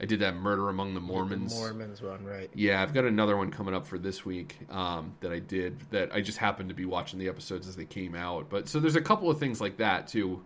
[0.00, 1.54] I did that Murder Among the Mormons.
[1.54, 2.50] Mormons one, right?
[2.54, 6.12] Yeah, I've got another one coming up for this week um, that I did that
[6.12, 8.50] I just happened to be watching the episodes as they came out.
[8.50, 10.42] But so there's a couple of things like that too.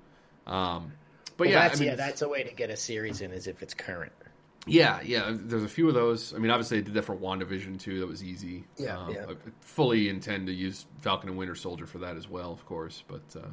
[0.46, 0.92] Um,
[1.38, 3.32] but Well, yeah, that's I mean, yeah, that's a way to get a series in,
[3.32, 4.12] is if it's current.
[4.66, 5.30] yeah, yeah.
[5.32, 6.34] There's a few of those.
[6.34, 8.00] I mean, obviously I did that for WandaVision too.
[8.00, 8.64] That was easy.
[8.76, 9.26] Yeah, um, yeah.
[9.30, 13.02] I fully intend to use Falcon and Winter Soldier for that as well, of course.
[13.08, 13.48] But uh,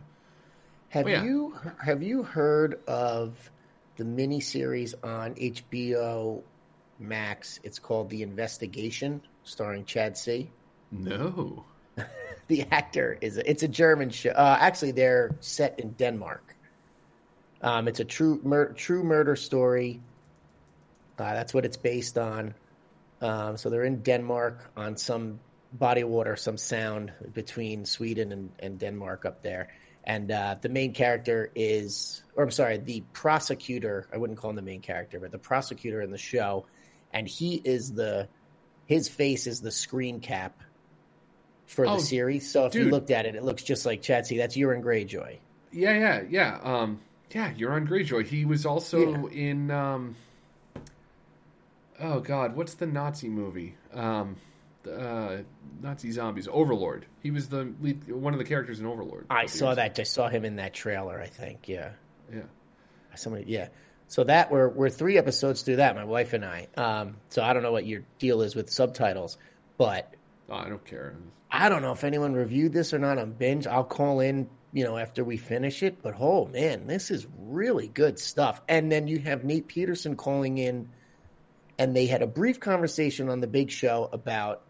[0.90, 1.24] Have yeah.
[1.24, 3.52] you have you heard of
[3.98, 6.44] the miniseries on HBO
[7.00, 7.60] Max?
[7.64, 10.52] It's called The Investigation, starring Chad C.
[10.92, 11.64] no,
[12.48, 14.32] The actor is it's a German show.
[14.32, 16.55] Uh, actually, they're set in Denmark.
[17.62, 20.02] Um, it's a true mur- true murder story.
[21.18, 22.54] Uh, that's what it's based on.
[23.22, 25.40] Um, so they're in Denmark on some
[25.72, 29.70] body of water, some sound between Sweden and, and Denmark up there.
[30.04, 34.06] and uh, the main character is, or I'm sorry, the prosecutor.
[34.14, 36.66] I wouldn't call him the main character, but the prosecutor in the show,
[37.12, 38.28] and he is the
[38.86, 40.62] his face is the screen cap
[41.66, 42.52] for Oh, the series.
[42.52, 44.38] So if you looked at it, it looks just like Chatsy.
[44.38, 45.38] That's Euron Greyjoy.
[45.72, 46.60] Yeah, yeah, yeah.
[46.62, 47.00] Um,
[47.32, 48.26] yeah, Euron Greyjoy.
[48.26, 49.00] He was also
[49.30, 49.30] Yeah.
[49.32, 49.72] in.
[49.72, 50.16] Um,
[52.00, 53.76] oh God, what's the Nazi movie?
[53.94, 54.36] Um,
[54.90, 55.38] uh,
[55.82, 56.48] Nazi zombies.
[56.52, 57.06] Overlord.
[57.24, 59.26] He was the lead, one of the characters in Overlord.
[59.30, 60.00] I saw that.
[60.00, 61.20] I saw him in that trailer.
[61.20, 61.68] I think.
[61.68, 61.92] Yeah.
[62.32, 62.42] Yeah.
[63.16, 63.70] Somebody, yeah.
[64.08, 65.96] So that we're we're three episodes through that.
[65.96, 66.68] My wife and I.
[66.78, 69.38] Um, so I don't know what your deal is with subtitles,
[69.78, 70.14] but
[70.50, 71.16] Oh, I don't care.
[71.50, 73.66] I don't know if anyone reviewed this or not on binge.
[73.66, 76.04] I'll call in, you know, after we finish it.
[76.04, 78.62] But oh man, this is really good stuff.
[78.68, 80.90] And then you have Nate Peterson calling in,
[81.80, 84.64] and they had a brief conversation on the Big Show about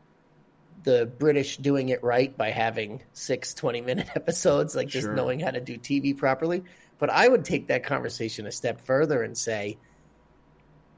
[0.83, 5.15] the British doing it right by having six 20 minute episodes, like just Sure.
[5.15, 6.63] knowing how to do TV properly.
[6.99, 9.79] But I would take that conversation a step further and say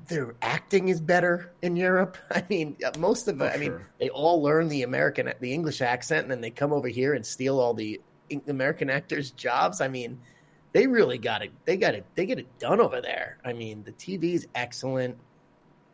[0.10, 2.18] their acting is better in Europe.
[2.32, 3.88] I mean, uh, most of it, Oh, I mean, sure.
[4.02, 7.26] they all learn the American, the English accent, and then they come over here and
[7.26, 8.02] steal all the
[8.48, 9.82] American actors' jobs.
[9.82, 10.20] I mean,
[10.74, 11.52] they really got it.
[11.66, 12.06] They got it.
[12.16, 13.38] They get it done over there.
[13.44, 15.18] I mean, the TV is excellent.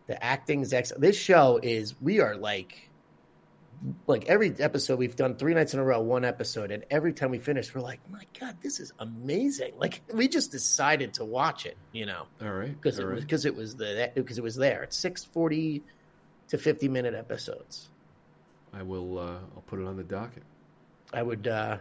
[0.07, 1.01] The acting is excellent.
[1.01, 1.95] This show is.
[2.01, 2.89] We are like,
[4.07, 7.31] like every episode we've done three nights in a row, one episode, and every time
[7.31, 9.73] we finish, we're like, my God, this is amazing.
[9.77, 11.77] Like we just decided to watch it.
[11.91, 12.69] You know All right.
[12.69, 13.21] because it was right.
[13.21, 14.83] because it was the because it was there.
[14.83, 15.83] It's six forty
[16.49, 17.89] to fifty minute episodes.
[18.73, 19.19] I will.
[19.19, 20.43] Uh, I'll put it on the docket.
[21.13, 21.77] I would, uh,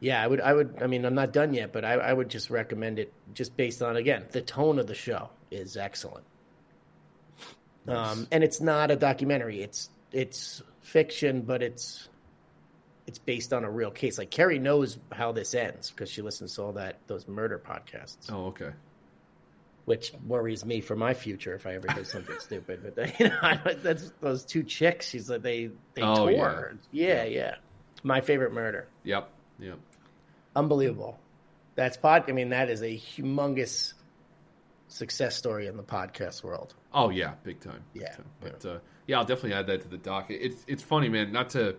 [0.00, 0.78] yeah, I would, I would.
[0.82, 3.82] I mean, I'm not done yet, but I, I would just recommend it just based
[3.82, 6.24] on again the tone of the show is excellent.
[7.88, 9.62] Um, and it's not a documentary.
[9.62, 12.08] It's it's fiction, but it's
[13.06, 14.18] it's based on a real case.
[14.18, 18.30] Like Carrie knows how this ends because she listens to all that those murder podcasts.
[18.30, 18.70] Oh, okay.
[19.84, 22.80] which worries me for my future if I ever do something stupid.
[22.82, 25.08] But they, you know, that's those two chicks.
[25.08, 26.74] She's like they they Oh, tore.
[26.90, 27.22] Yeah.
[27.24, 27.54] yeah,
[28.02, 28.88] My favorite murder.
[29.04, 29.30] Yep.
[29.60, 29.78] Yep.
[30.56, 31.18] Unbelievable.
[31.76, 32.24] That's pod.
[32.28, 33.92] I mean, that is a humongous
[34.88, 36.74] success story in the podcast world.
[36.92, 37.82] Oh yeah, big time.
[37.92, 38.26] big Yeah, time.
[38.40, 40.38] But uh, yeah, I'll definitely add that to the docket.
[40.40, 41.30] It's it's funny, man.
[41.32, 41.76] Not to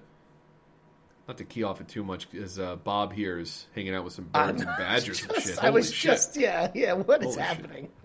[1.28, 4.14] not to key off it too much, because uh, Bob here is hanging out with
[4.14, 5.62] some birds and badgers and shit.
[5.64, 6.12] I was shit.
[6.12, 6.94] just yeah yeah.
[6.94, 7.44] What is Holy shit.
[7.44, 7.90] happening?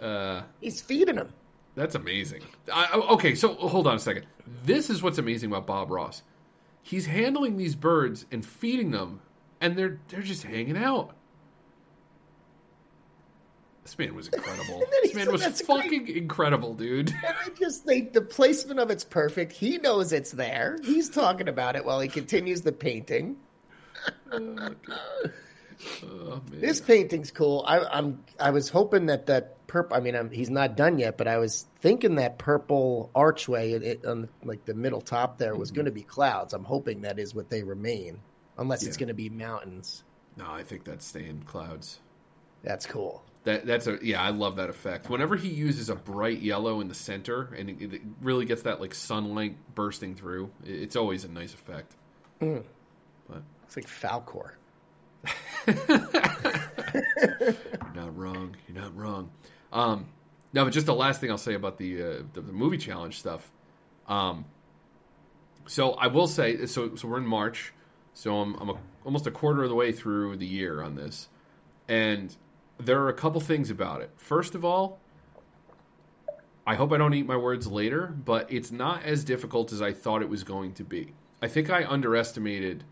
[0.00, 1.32] Uh, He's feeding them.
[1.74, 2.42] That's amazing.
[2.70, 4.26] I- okay, so hold on a second.
[4.66, 6.22] This is what's amazing about Bob Ross.
[6.82, 9.20] He's handling these birds and feeding them,
[9.60, 11.14] and they're they're just hanging out.
[13.82, 14.82] This man was incredible.
[15.02, 17.10] this man was "That's fucking incredible, dude.
[17.10, 19.52] And I just think the placement of it's perfect.
[19.52, 20.76] He knows it's there.
[20.82, 23.36] He's talking about it while he continues the painting.
[24.32, 26.60] Oh, oh, man.
[26.60, 27.62] This painting's cool.
[27.66, 28.24] I, I'm.
[28.40, 29.96] I was hoping that that purple.
[29.96, 33.82] I mean, I'm, he's not done yet, but I was thinking that purple archway it,
[33.82, 35.76] it, on like the middle top there was mm-hmm.
[35.76, 36.54] going to be clouds.
[36.54, 38.20] I'm hoping that is what they remain,
[38.58, 40.02] unless it's going to be mountains.
[40.36, 41.98] No, I think that's staying clouds.
[42.62, 43.22] That's cool.
[43.44, 45.08] That that's a yeah, I love that effect.
[45.08, 48.80] Whenever he uses a bright yellow in the center and it, it really gets that
[48.80, 51.94] like sunlight bursting through, it- it's always a nice effect.
[52.40, 52.64] But
[53.64, 54.50] It's like Falkor.
[56.96, 58.56] You're not wrong.
[58.68, 59.30] You're not wrong.
[59.72, 60.06] Um,
[60.52, 63.18] no, but just the last thing I'll say about the uh, the, the movie challenge
[63.18, 63.50] stuff.
[64.08, 64.44] Um,
[65.66, 67.72] so I will say, so so we're in March,
[68.16, 71.28] so I'm I'm a, almost a quarter of the way through the year on this,
[71.86, 72.34] and
[72.78, 74.10] there are a couple things about it.
[74.16, 74.98] First of all,
[76.66, 79.92] I hope I don't eat my words later, but it's not as difficult as I
[79.92, 81.12] thought it was going to be.
[81.42, 82.84] I think I underestimated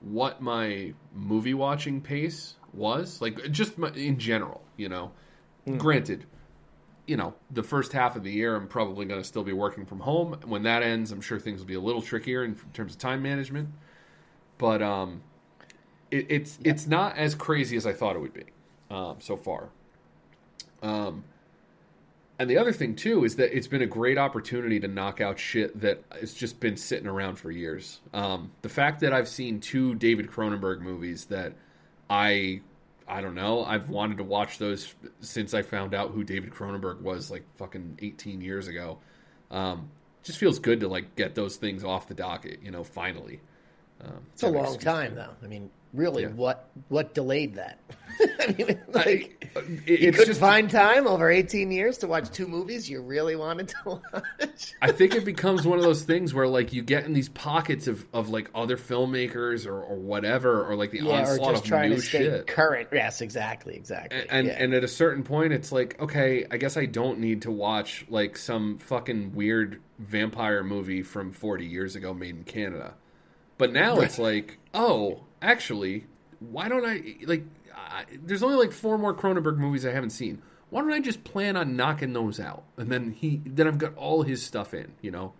[0.00, 5.12] what my movie watching pace was like just my, in general you know?
[5.64, 5.78] Hmm.
[5.78, 6.26] Granted
[7.06, 9.86] you know the first half of the year i'm probably going to still be working
[9.86, 10.38] from home.
[10.44, 13.22] When that ends i'm sure things will be a little trickier in terms of time
[13.22, 13.70] management
[14.58, 15.22] but um
[16.10, 18.44] it, it's it's not as crazy as i thought it would be
[18.90, 19.68] um, so far
[20.82, 21.24] um
[22.38, 25.38] and the other thing too is that it's been a great opportunity to knock out
[25.38, 28.00] shit that has just been sitting around for years.
[28.12, 31.52] Um, the fact that I've seen two David Cronenberg movies that
[32.10, 32.60] I
[33.06, 37.02] I don't know, I've wanted to watch those since I found out who David Cronenberg
[37.02, 38.98] was like fucking 18 years ago.
[39.50, 39.90] Um,
[40.22, 43.40] just feels good to like get those things off the docket, you know, finally.
[44.00, 45.30] Um, It's a long time, though.
[45.42, 46.28] I mean, really, Yeah.
[46.30, 47.78] what what delayed that?
[48.40, 52.30] I mean, I- it- you it's couldn't just find time over eighteen years to watch
[52.30, 54.74] two movies you really wanted to watch.
[54.82, 57.86] I think it becomes one of those things where like you get in these pockets
[57.86, 61.64] of, of like other filmmakers or, or whatever or like the yeah, or onslaught just
[61.64, 62.46] of trying new to stay shit.
[62.46, 62.88] current.
[62.92, 64.18] Yes, exactly, exactly.
[64.20, 64.62] And and, yeah.
[64.62, 68.04] and at a certain point it's like, okay, I guess I don't need to watch
[68.08, 72.94] like some fucking weird vampire movie from 40 years ago made in Canada.
[73.58, 76.06] But now it's like, oh, actually,
[76.40, 77.44] why don't I like
[77.74, 80.42] I, there's only like four more Cronenberg movies I haven't seen.
[80.70, 82.64] Why don't I just plan on knocking those out?
[82.76, 85.32] And then he then I've got all his stuff in, you know.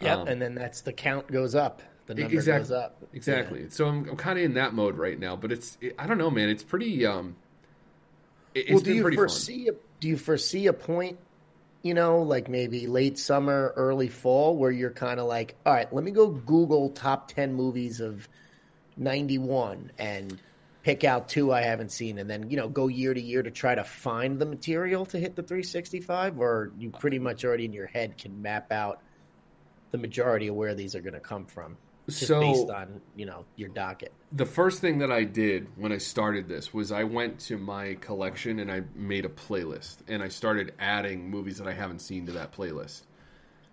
[0.00, 1.82] yep, Um, and then that's the count goes up.
[2.06, 3.02] The number exactly, goes up.
[3.12, 3.70] Exactly.
[3.70, 6.18] So I'm, I'm kind of in that mode right now, but it's it, I don't
[6.18, 6.48] know, man.
[6.48, 7.06] It's pretty.
[7.06, 7.36] um
[8.54, 11.18] it, well, do you foresee a, do you foresee a point,
[11.82, 15.92] you know, like maybe late summer, early fall, where you're kind of like, all right,
[15.92, 18.28] let me go Google top ten movies of
[18.96, 20.40] '91 and
[20.82, 23.50] pick out two I haven't seen, and then you know go year to year to
[23.50, 27.72] try to find the material to hit the 365, or you pretty much already in
[27.72, 29.00] your head can map out
[29.90, 31.76] the majority of where these are going to come from,
[32.08, 34.12] just So- based on you know your docket.
[34.32, 37.94] the first thing that I did when I started this was I went to my
[37.94, 42.26] collection and I made a playlist and I started adding movies that I haven't seen
[42.26, 43.02] to that playlist.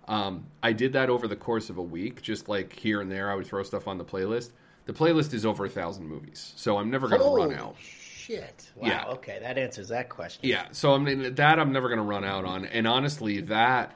[0.07, 3.31] Um, I did that over the course of a week, just like here and there.
[3.31, 4.51] I would throw stuff on the playlist.
[4.85, 7.75] The playlist is over a thousand movies, so I'm never going to run out.
[7.79, 8.71] Shit!
[8.75, 8.87] Wow.
[8.87, 9.05] Yeah.
[9.09, 10.41] Okay, that answers that question.
[10.49, 12.65] Yeah, so I mean that I'm never going to run out on.
[12.65, 13.95] And honestly, that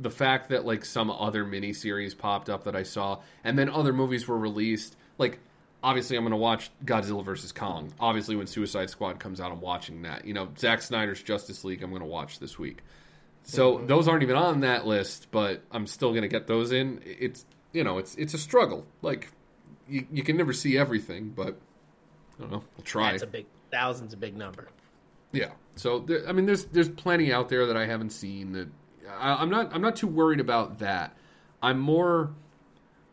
[0.00, 3.92] the fact that like some other miniseries popped up that I saw, and then other
[3.92, 4.96] movies were released.
[5.18, 5.38] Like,
[5.82, 7.92] obviously, I'm going to watch Godzilla versus Kong.
[8.00, 10.24] Obviously, when Suicide Squad comes out, I'm watching that.
[10.24, 12.82] You know, Zack Snyder's Justice League, I'm going to watch this week.
[13.44, 13.86] So mm-hmm.
[13.86, 17.00] those aren't even on that list, but I'm still going to get those in.
[17.04, 18.86] It's you know, it's it's a struggle.
[19.02, 19.30] Like,
[19.88, 21.56] you you can never see everything, but
[22.38, 22.64] I don't know.
[22.76, 23.12] We'll try.
[23.12, 24.68] That's a big thousands a big number.
[25.32, 25.50] Yeah.
[25.76, 28.52] So there, I mean, there's there's plenty out there that I haven't seen.
[28.52, 28.68] That
[29.10, 31.16] I, I'm not I'm not too worried about that.
[31.62, 32.34] I'm more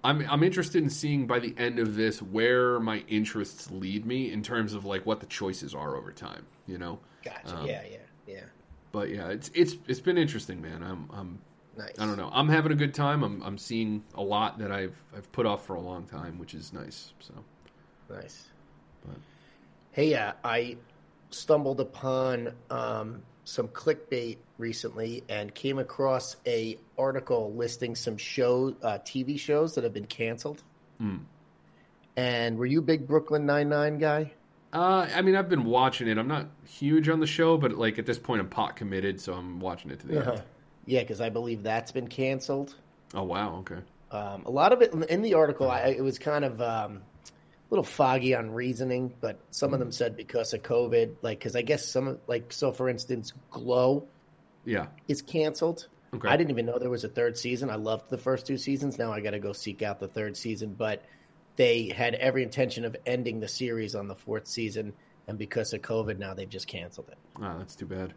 [0.04, 4.32] I'm I'm interested in seeing by the end of this where my interests lead me
[4.32, 6.46] in terms of like what the choices are over time.
[6.68, 7.00] You know.
[7.24, 7.56] Gotcha.
[7.56, 8.44] Um, yeah, yeah, yeah.
[8.92, 10.84] But yeah, it's it's it's been interesting, man.
[10.84, 11.40] I'm I'm
[11.78, 11.94] Nice.
[11.98, 12.30] I don't know.
[12.34, 13.24] I'm having a good time.
[13.24, 16.54] I'm I'm seeing a lot that I've I've put off for a long time, which
[16.54, 17.14] is nice.
[17.20, 17.34] So
[18.10, 18.48] Nice.
[19.06, 19.18] But-
[19.94, 20.78] Hey, uh, I
[21.32, 29.00] stumbled upon um, some clickbait recently and came across a article listing some show uh,
[29.00, 30.64] TV shows that have been canceled.
[31.00, 31.18] Hmm.
[32.16, 34.34] And were you a big Brooklyn Nine Nine guy?
[34.74, 36.18] Uh, I mean, I've been watching it.
[36.18, 39.34] I'm not huge on the show, but like at this point, I'm pot committed, so
[39.34, 40.32] I'm watching it to the Uh-huh.
[40.34, 40.44] end.
[40.86, 42.76] Yeah, because I believe that's been canceled.
[43.14, 43.80] Oh wow, okay.
[44.12, 47.02] Um, a lot of it in the article, I, it was kind of um,
[47.72, 51.64] little foggy on reasoning, but some of them said because of COVID, like because I
[51.64, 54.06] guess some like so for instance, Glow
[54.66, 55.88] Yeah, is canceled.
[56.14, 56.28] Okay.
[56.28, 57.70] I didn't even know there was a third season.
[57.70, 59.00] I loved the first two seasons.
[59.00, 61.04] Now I got to go seek out the third season, but
[61.56, 64.92] they had every intention of ending the series on the fourth season,
[65.28, 67.18] and because of COVID, now they've just canceled it.
[67.42, 68.14] ah, that's too bad.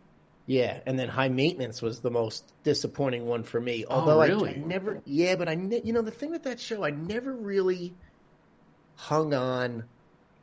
[0.46, 3.84] Yeah, and then High Maintenance was the most disappointing one for me.
[3.88, 6.60] Oh, Although I- I, never, yeah, but I, ne- you know, the thing with that
[6.60, 7.94] show, I never really
[8.96, 9.84] hung on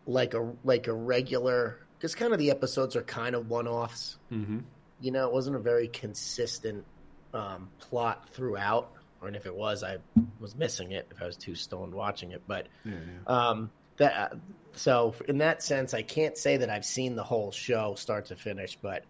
[0.05, 4.17] like a like a regular because kind of the episodes are kind of one offs.
[4.31, 4.59] Mm-hmm.
[5.01, 6.85] You know, it wasn't a very consistent
[7.33, 8.91] um, plot throughout,
[9.21, 9.97] or and if it was, I
[10.39, 12.41] was missing it if I was too stoned watching it.
[12.47, 13.49] But Yeah, yeah.
[13.49, 14.33] um, that
[14.73, 18.35] so in that sense, I can't say that I've seen the whole show start to
[18.35, 19.03] finish, but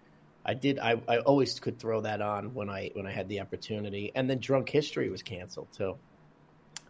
[0.46, 0.80] I did.
[0.80, 4.12] I, I always could throw that on when I when I had the opportunity.
[4.16, 5.98] And then Drunk History was canceled too.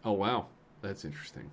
[0.04, 0.46] Oh wow,
[0.80, 1.50] that's interesting.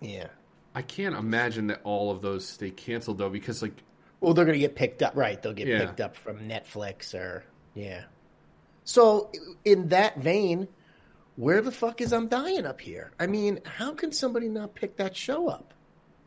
[0.00, 0.26] Yeah.
[0.74, 3.82] I can't imagine that all of those stay canceled though, because like,
[4.20, 5.40] Well, they're going to get picked up, right?
[5.40, 5.86] They'll get Yeah.
[5.86, 8.04] picked up from Netflix or yeah.
[8.84, 9.30] So
[9.64, 10.68] in that vein,
[11.36, 13.12] where the fuck is I'm dying up here?
[13.18, 15.72] I mean, how can somebody not pick that show up?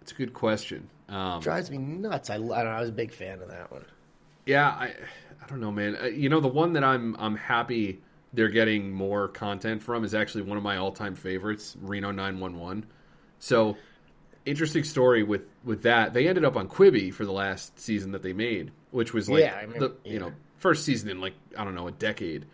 [0.02, 0.90] it's a good question.
[1.10, 2.30] Um, Drives me nuts.
[2.30, 2.54] I, I don't know.
[2.54, 3.84] I was a big fan of that one.
[4.46, 4.94] Yeah, I
[5.44, 5.98] I don't know, man.
[6.02, 8.02] Uh, You know, the one that I'm I'm happy
[8.34, 12.86] they're getting more content from is actually one of my all time favorites, Reno 911.
[13.40, 13.78] So
[14.46, 16.14] interesting story with with that.
[16.14, 19.42] They ended up on Quibi for the last season that they made, which was like
[19.44, 22.46] Yeah, I remember- the you know first season in like I don't know a decade,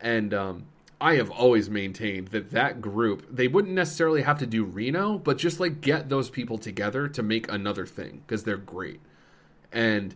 [0.00, 0.64] and um,
[1.00, 5.38] I have always maintained that that group they wouldn't necessarily have to do Reno, but
[5.38, 9.00] just like get those people together to make another thing because they're great,
[9.72, 10.14] and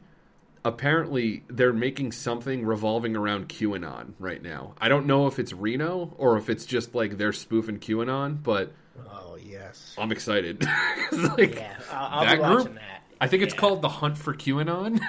[0.65, 4.75] apparently they're making something revolving around QAnon right now.
[4.81, 8.73] I don't know if it's Reno or if it's just like they're spoofing QAnon, but
[9.11, 9.95] Oh yes.
[9.99, 10.63] I'm excited.
[11.13, 12.59] like, Yeah, I'll, I'll that be group?
[12.59, 13.03] watching that.
[13.21, 13.61] I think it's Yeah.
[13.61, 15.01] called the Hunt for QAnon,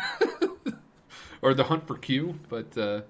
[1.42, 2.40] or the Hunt for Q.
[2.50, 3.02] But uh,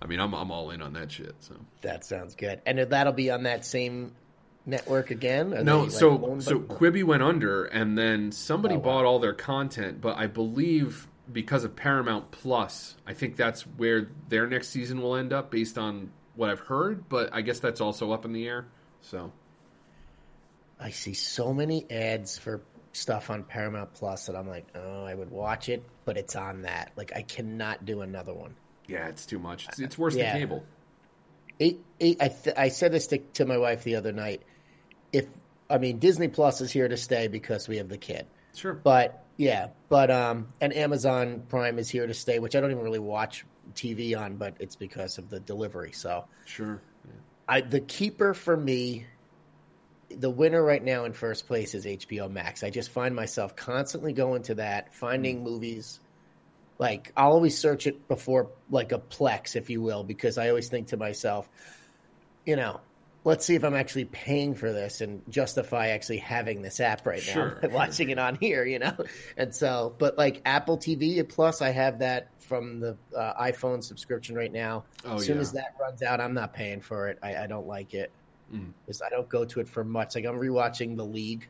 [0.00, 1.34] I mean, I'm I'm all in on that shit.
[1.40, 2.60] So That sounds good.
[2.66, 4.12] And that'll be on that same
[4.66, 5.50] network again?
[5.64, 8.84] No, like, so so by- Quibi went under, and then somebody Oh, wow.
[8.84, 10.00] bought all their content.
[10.00, 15.16] But I believe because of Paramount Plus, I think that's where their next season will
[15.16, 17.08] end up, based on what I've heard.
[17.08, 18.66] But I guess that's also up in the air.
[19.02, 19.32] So
[20.80, 22.62] I see so many ads for
[22.92, 26.62] stuff on Paramount Plus that I'm like, oh, I would watch it, but it's on
[26.62, 26.92] that.
[26.96, 28.54] Like, I cannot do another one.
[28.86, 29.66] yeah, it's too much.
[29.68, 30.32] It's, it's worse Yeah.
[30.32, 30.64] than cable.
[31.60, 34.42] Eight, eight, I, th- I said this to, to my wife the other night.
[35.12, 35.26] If
[35.70, 38.74] I mean Disney Plus is here to stay because we have the kid, Sure.
[38.74, 42.82] but yeah, but um, and Amazon Prime is here to stay, which I don't even
[42.82, 43.44] really watch
[43.74, 45.92] TV on, but it's because of the delivery.
[45.92, 46.82] So Sure.
[47.48, 49.06] I the keeper for me,
[50.18, 52.62] the winner right now in first place is HBO Max.
[52.62, 56.00] I just find myself constantly going to that, finding movies.
[56.78, 60.68] Like I'll always search it before like a Plex, if you will, because I always
[60.68, 61.48] think to myself,
[62.44, 62.80] you know,
[63.24, 67.22] let's see if I'm actually paying for this and justify actually having this app right
[67.22, 68.96] Sure, now watching it on here, you know.
[69.36, 74.34] And so, but like Apple TV Plus, I have that from the uh, iPhone subscription
[74.34, 74.84] right now.
[75.04, 75.42] Oh, as soon yeah.
[75.42, 77.18] as that runs out, I'm not paying for it.
[77.22, 78.10] I, I don't like it
[78.52, 78.72] Mm.
[78.84, 80.14] because I don't go to it for much.
[80.14, 81.48] Like I'm rewatching The League,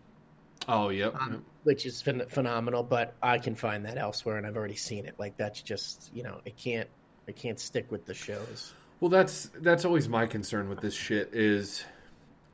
[0.68, 1.14] Oh, yep.
[1.20, 5.05] um, which is phen- phenomenal, but I can find that elsewhere, and I've already seen
[5.07, 5.14] it.
[5.18, 6.88] Like that's just you know, it can't
[7.28, 8.72] I can't stick with the shows.
[9.01, 11.84] Well, that's that's always my concern with this shit is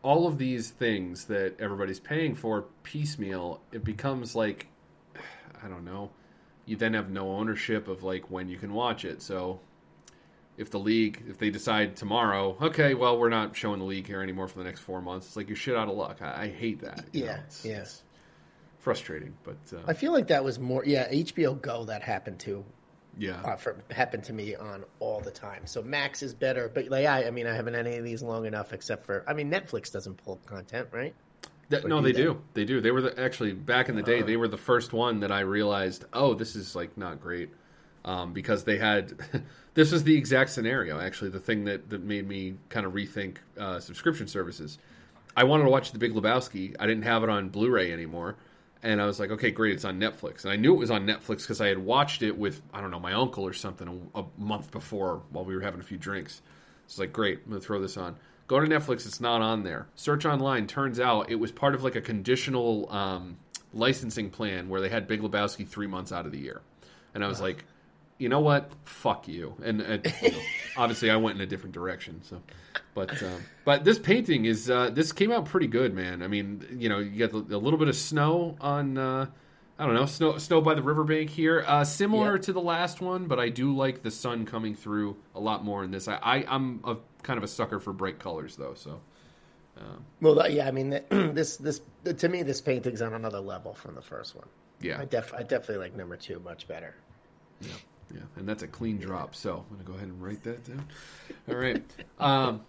[0.03, 3.61] all of these things that everybody's paying for piecemeal.
[3.73, 4.67] It becomes like
[5.63, 6.11] I don't know.
[6.67, 9.21] You then have no ownership of like when you can watch it.
[9.23, 9.61] So
[10.57, 14.23] if the league, if they decide tomorrow, okay, well, we're not showing the league here
[14.23, 16.19] anymore for the next four months, it's like you're shit out of luck.
[16.21, 17.07] I, I hate that.
[17.13, 17.77] Yeah, know, it's, yeah.
[17.79, 18.03] it's
[18.79, 22.65] frustrating, but uh, I feel like that was more yeah HBO Go that happened to
[23.19, 25.67] yeah, uh, for, happened to me on all the time.
[25.67, 28.23] So Max is better, but like I I mean I haven't had any of these
[28.23, 31.15] long enough except for I mean Netflix doesn't pull content right.
[31.71, 32.23] That, no, do they they?
[32.23, 32.43] do.
[32.55, 32.81] They do.
[32.81, 34.23] They were the, actually back in the day.
[34.23, 36.05] They were the first one that I realized.
[36.13, 37.51] Oh, this is like not great,
[38.05, 39.13] um, because they had.
[39.75, 41.01] this was the exact scenario.
[41.01, 44.79] Actually, the thing that that made me kind of rethink uh, subscription services.
[45.37, 46.75] I wanted to watch The Big Lebowski.
[46.81, 48.37] I didn't have it on Blu-ray anymore,
[48.83, 50.43] and I was like, okay, great, it's on Netflix.
[50.43, 52.91] And I knew it was on Netflix because I had watched it with I don't
[52.91, 55.99] know my uncle or something a, a month before while we were having a few
[55.99, 56.43] drinks.
[56.85, 58.17] It's like, great, I'm gonna throw this on.
[58.49, 59.87] Go to Netflix, it's not on there.
[59.95, 63.37] Search online, turns out it was part of like a conditional um,
[63.73, 66.61] licensing plan where they had Big Lebowski three months out of the year.
[67.15, 67.65] And I was like,
[68.21, 68.71] you know what?
[68.85, 69.55] Fuck you.
[69.63, 70.39] And, and you know,
[70.77, 72.23] obviously, I went in a different direction.
[72.23, 72.41] So,
[72.95, 76.23] but um, but this painting is uh, this came out pretty good, man.
[76.23, 78.97] I mean, you know, you got a little bit of snow on.
[78.99, 79.27] Uh,
[79.79, 81.65] I don't know, snow snow by the riverbank here.
[81.67, 82.43] Uh, similar Yep.
[82.43, 85.83] to the last one, but I do like the sun coming through a lot more
[85.83, 86.07] in this.
[86.07, 88.75] I, I I'm a kind of a sucker for bright colors, though.
[88.75, 89.01] So
[90.21, 91.81] Well, yeah, I mean this this
[92.19, 94.49] to me this painting's on another level from the first one.
[94.83, 96.95] yeah, I def I definitely like number two much better.
[97.63, 97.69] Yeah,
[98.37, 99.35] and that's a clean drop.
[99.35, 100.87] So I'm gonna go ahead and write that down.
[101.49, 101.83] All right,
[102.19, 102.63] um,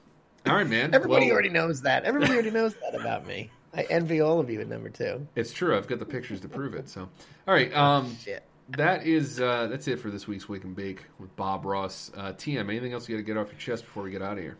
[0.47, 0.93] all right, man.
[0.93, 2.03] Everybody Well, already knows that.
[2.03, 3.51] Everybody already knows that about me.
[3.73, 5.27] I envy all of you at number two.
[5.35, 5.77] It's true.
[5.77, 6.89] I've got the pictures to prove it.
[6.89, 7.07] So,
[7.47, 8.43] all right, um, Shit.
[8.69, 12.11] that is uh, that's it for this week's Wake and Bake with Bob Ross.
[12.15, 14.33] Uh, TM, anything else you got to get off your chest before we get out
[14.37, 14.57] of here?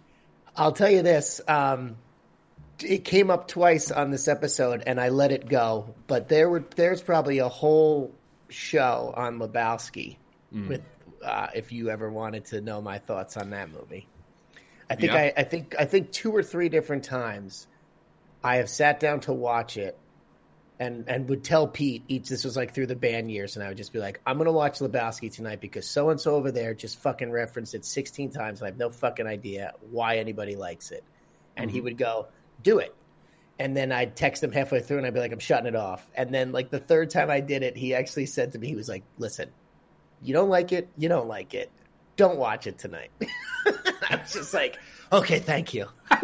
[0.56, 1.42] I'll tell you this.
[1.48, 1.98] Um,
[2.84, 5.94] it came up twice on this episode, and I let it go.
[6.08, 8.14] But there were there's probably a whole
[8.50, 10.18] show on Lebowski
[10.52, 10.82] with
[11.24, 14.08] uh, if you ever wanted to know my thoughts on that movie.
[14.90, 15.20] I think Yeah.
[15.20, 17.68] I, I think I think two or three different times
[18.44, 19.98] I have sat down to watch it
[20.80, 23.70] and and would tell Pete each this was like through the band years and I
[23.70, 26.52] would just be like I'm going to watch Lebowski tonight because so and so over
[26.52, 30.56] there just fucking referenced it 16 times and I have no fucking idea why anybody
[30.56, 31.04] likes it.
[31.56, 32.28] And he would go,
[32.64, 32.96] "Do it."
[33.60, 36.10] And then I'd text him halfway through and I'd be like, I'm shutting it off.
[36.16, 38.76] And then, like, the third time I did it, he actually said to me, he
[38.76, 39.52] was like, Listen,
[40.24, 41.72] you don't like it, you don't like it.
[42.18, 43.12] Don't watch it tonight.
[43.66, 44.78] I was just like,
[45.14, 45.88] Okay, thank you.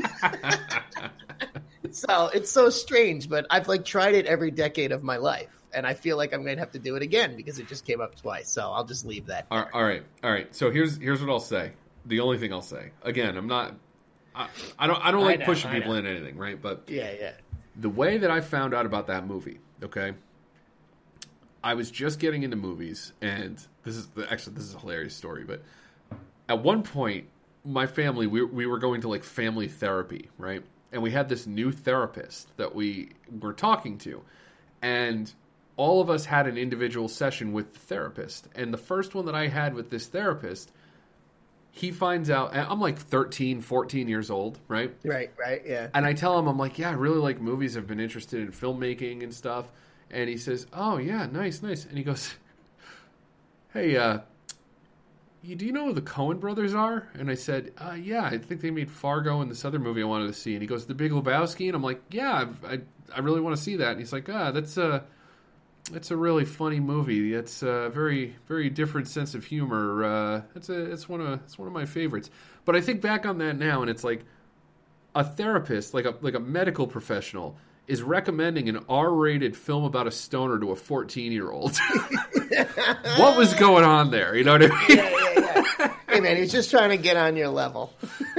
[1.91, 5.54] so it's so strange, but I've like tried it every decade of my life.
[5.74, 7.86] And I feel like I'm going to have to do it again because it just
[7.86, 8.50] came up twice.
[8.50, 9.45] So I'll just leave that.
[9.52, 10.56] All right, all right, all right.
[10.56, 11.74] So here's here's what I'll say.
[12.06, 13.76] The only thing I'll say again, I'm not.
[14.34, 14.48] I,
[14.80, 16.00] I don't I don't I like know, pushing I people know.
[16.00, 16.60] in anything, right?
[16.62, 17.32] But Yeah, yeah.
[17.76, 20.14] the way that I found out about that movie, okay,
[21.64, 25.43] I was just getting into movies, and this is actually this is a hilarious story.
[25.43, 25.62] But
[26.47, 27.28] at one point,
[27.66, 30.64] my family we we were going to like family therapy, right?
[30.91, 34.22] and we had this new therapist that we were talking to,
[34.82, 35.32] and
[35.76, 38.47] all of us had an individual session with the therapist.
[38.55, 40.72] And the first one that I had with this therapist,
[41.72, 44.93] he finds out I'm like 13, 14 years old, right?
[45.03, 45.89] Right, right, yeah.
[45.93, 47.78] And I tell him, I'm like, yeah, I really like movies.
[47.78, 49.68] I've been interested in filmmaking and stuff.
[50.10, 51.86] And he says, oh, yeah, nice, nice.
[51.86, 52.36] And he goes,
[53.74, 54.20] hey, uh,
[55.41, 57.08] you, do you know who the Coen brothers are?
[57.14, 60.05] And I said, uh, yeah, I think they made Fargo and this other movie I
[60.05, 60.53] wanted to see.
[60.53, 61.68] And he goes, The Big Lebowski?
[61.68, 62.80] And I'm like, yeah, I,
[63.16, 63.91] I really want to see that.
[63.91, 65.03] And he's like, ah, that's a,
[65.91, 67.34] that's a really funny movie.
[67.34, 70.03] It's a very, very different sense of humor.
[70.03, 72.30] Uh, it's a, it's one of, it's one of my favorites.
[72.66, 74.26] But I think back on that now, and it's like
[75.16, 80.11] a therapist, like a, like a medical professional, is recommending an R-rated film about a
[80.11, 81.77] stoner to a 14-year-old.
[83.17, 84.35] what was going on there?
[84.35, 84.77] You know what I mean?
[84.89, 85.93] Yeah, yeah, yeah.
[86.09, 87.93] hey man, he's just trying to get on your level.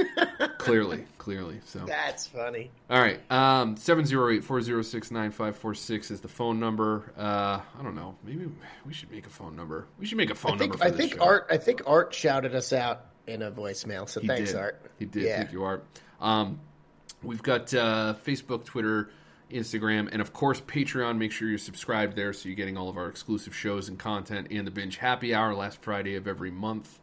[0.59, 1.59] clearly, clearly.
[1.65, 2.69] So That's funny.
[2.89, 3.19] All right.
[3.31, 7.11] Um 708-406-9546 is the phone number.
[7.17, 8.15] Uh I don't know.
[8.23, 8.47] Maybe
[8.85, 9.85] we should make a phone number.
[9.99, 11.23] We should make a phone I think number for I think show.
[11.23, 14.07] Art I think Art shouted us out in a voicemail.
[14.09, 14.59] So He thanks, did.
[14.59, 14.81] Art.
[14.97, 15.23] He did.
[15.23, 15.37] Yeah.
[15.37, 15.83] Thank you, Art.
[16.19, 16.59] Um,
[17.23, 19.09] we've got uh, Facebook, Twitter,
[19.51, 21.17] Instagram, and of course Patreon.
[21.17, 24.47] Make sure you're subscribed there so you're getting all of our exclusive shows and content
[24.51, 26.99] and the binge happy hour last Friday of every month.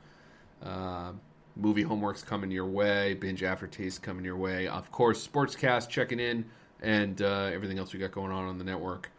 [0.62, 1.12] Uh,
[1.56, 3.14] movie homework's coming your way.
[3.14, 4.68] Binge aftertaste coming your way.
[4.68, 6.46] Of course, Sportscast checking in
[6.80, 9.10] and uh, everything else we got going on on the network,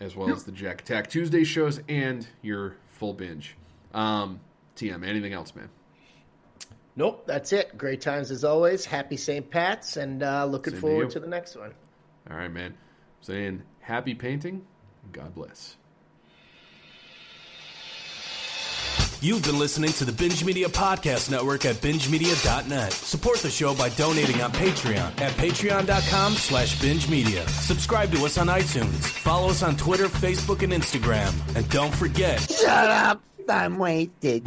[0.00, 3.56] as well as the Jack Attack Tuesday shows and your full binge.
[3.92, 4.40] Um,
[4.76, 5.68] TM, anything else, man?
[6.96, 7.76] Nope, that's it.
[7.76, 8.84] Great times as always.
[8.84, 9.48] Happy St.
[9.50, 11.10] Pat's, and uh, looking Same forward you.
[11.10, 11.74] to the next one.
[12.30, 12.74] All right, man.
[13.20, 14.64] Saying happy painting.
[15.12, 15.76] God bless.
[19.20, 22.92] You've been listening to the Binge Media Podcast Network at bingemedia.net.
[22.92, 27.48] Support the show by donating on Patreon at patreon.com slash binge media.
[27.48, 28.94] Subscribe to us on iTunes.
[29.06, 31.32] Follow us on Twitter, Facebook, and Instagram.
[31.56, 33.22] And don't forget, Shut up!
[33.48, 34.46] I'm wasted.